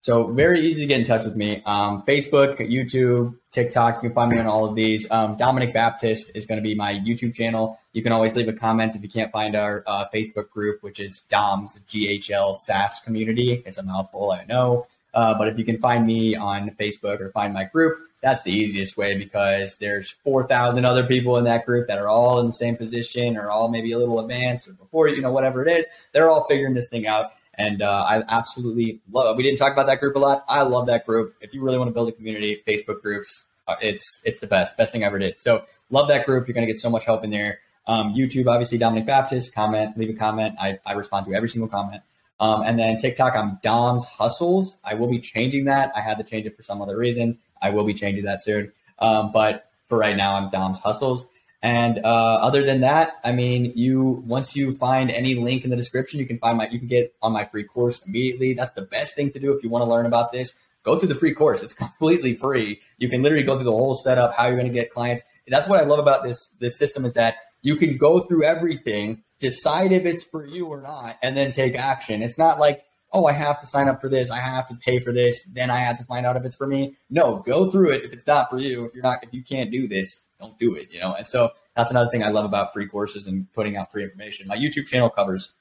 [0.00, 1.62] So very easy to get in touch with me.
[1.66, 3.96] Um, Facebook, YouTube, TikTok.
[3.96, 5.10] You can find me on all of these.
[5.10, 7.78] Um, Dominic Baptist is going to be my YouTube channel.
[7.92, 11.00] You can always leave a comment if you can't find our uh, Facebook group, which
[11.00, 13.62] is DOMS GHL SaaS community.
[13.66, 14.86] It's a mouthful, I know.
[15.14, 18.52] Uh, but if you can find me on Facebook or find my group, that's the
[18.52, 22.52] easiest way because there's 4,000 other people in that group that are all in the
[22.52, 25.86] same position or all maybe a little advanced or before, you know, whatever it is.
[26.12, 27.32] They're all figuring this thing out.
[27.58, 29.36] And uh, I absolutely love.
[29.36, 30.44] We didn't talk about that group a lot.
[30.48, 31.34] I love that group.
[31.40, 34.76] If you really want to build a community, Facebook groups, uh, it's it's the best,
[34.76, 35.38] best thing I ever did.
[35.40, 36.46] So love that group.
[36.46, 37.58] You're gonna get so much help in there.
[37.88, 39.54] Um, YouTube, obviously Dominic Baptist.
[39.54, 40.54] Comment, leave a comment.
[40.60, 42.02] I, I respond to every single comment.
[42.38, 44.76] Um, and then TikTok, I'm Dom's Hustles.
[44.84, 45.90] I will be changing that.
[45.96, 47.38] I had to change it for some other reason.
[47.60, 48.72] I will be changing that soon.
[49.00, 51.26] Um, but for right now, I'm Dom's Hustles.
[51.60, 55.76] And uh, other than that, I mean, you once you find any link in the
[55.76, 58.54] description, you can find my you can get on my free course immediately.
[58.54, 60.54] That's the best thing to do if you want to learn about this.
[60.84, 61.62] Go through the free course.
[61.64, 62.80] It's completely free.
[62.98, 65.22] You can literally go through the whole setup, how you're going to get clients.
[65.48, 69.24] That's what I love about this this system is that you can go through everything,
[69.40, 72.22] decide if it's for you or not, and then take action.
[72.22, 74.98] It's not like oh, I have to sign up for this, I have to pay
[74.98, 76.96] for this, then I have to find out if it's for me.
[77.08, 78.04] No, go through it.
[78.04, 80.74] If it's not for you, if you're not, if you can't do this, don't do
[80.74, 81.14] it, you know?
[81.14, 84.46] And so that's another thing I love about free courses and putting out free information.
[84.48, 85.52] My YouTube channel covers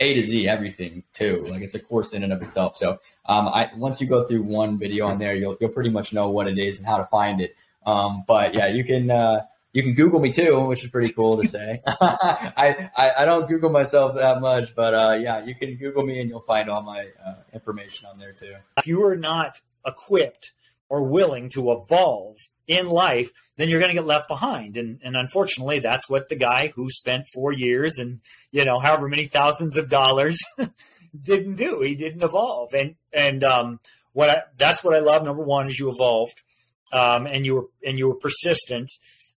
[0.00, 1.46] A to Z everything too.
[1.48, 2.76] Like it's a course in and of itself.
[2.76, 6.12] So um, I once you go through one video on there, you'll you'll pretty much
[6.12, 7.56] know what it is and how to find it.
[7.86, 11.40] Um, but yeah, you can uh, you can Google me too, which is pretty cool
[11.40, 11.82] to say.
[12.00, 16.20] I, I, I don't Google myself that much, but uh, yeah, you can Google me
[16.20, 18.54] and you'll find all my uh, information on there too.
[18.78, 20.52] If you are not equipped
[20.88, 22.36] or willing to evolve
[22.66, 24.76] in life, then you're going to get left behind.
[24.76, 28.20] And, and unfortunately, that's what the guy who spent four years and,
[28.50, 30.38] you know, however many thousands of dollars
[31.22, 31.80] didn't do.
[31.80, 32.74] He didn't evolve.
[32.74, 33.80] And, and, um,
[34.12, 35.24] what I, that's what I love.
[35.24, 36.40] Number one is you evolved,
[36.92, 38.90] um, and you were, and you were persistent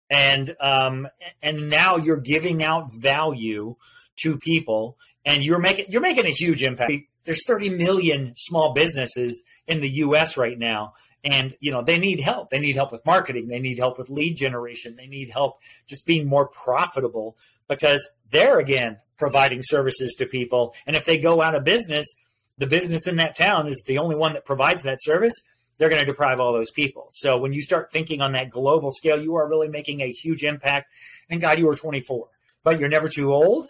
[0.09, 1.07] and, um,
[1.41, 3.75] and now you're giving out value
[4.21, 6.91] to people and you're making, you're making a huge impact.
[7.25, 10.35] There's 30 million small businesses in the U.S.
[10.35, 10.93] right now
[11.23, 12.49] and you know they need help.
[12.49, 13.47] They need help with marketing.
[13.47, 14.95] They need help with lead generation.
[14.95, 20.73] They need help just being more profitable because they're again providing services to people.
[20.87, 22.13] And if they go out of business
[22.57, 25.33] the business in that town is the only one that provides that service
[25.77, 27.07] they're going to deprive all those people.
[27.11, 30.43] So when you start thinking on that global scale you are really making a huge
[30.43, 30.91] impact.
[31.29, 32.27] And god you are 24
[32.63, 33.67] but you're never too old.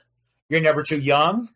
[0.49, 1.49] You're never too young.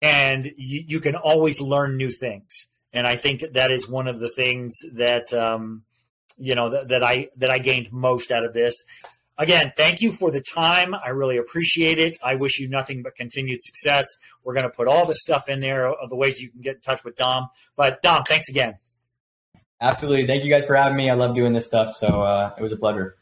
[0.00, 4.18] And you, you can always learn new things and I think that is one of
[4.18, 5.82] the things that um,
[6.36, 8.74] you know that, that I that I gained most out of this.
[9.40, 10.94] Again, thank you for the time.
[10.94, 12.18] I really appreciate it.
[12.24, 14.08] I wish you nothing but continued success.
[14.42, 16.76] We're going to put all the stuff in there of the ways you can get
[16.76, 17.48] in touch with Dom.
[17.76, 18.78] But Dom, thanks again.
[19.80, 20.26] Absolutely.
[20.26, 21.08] Thank you guys for having me.
[21.08, 21.94] I love doing this stuff.
[21.94, 23.17] So uh, it was a pleasure.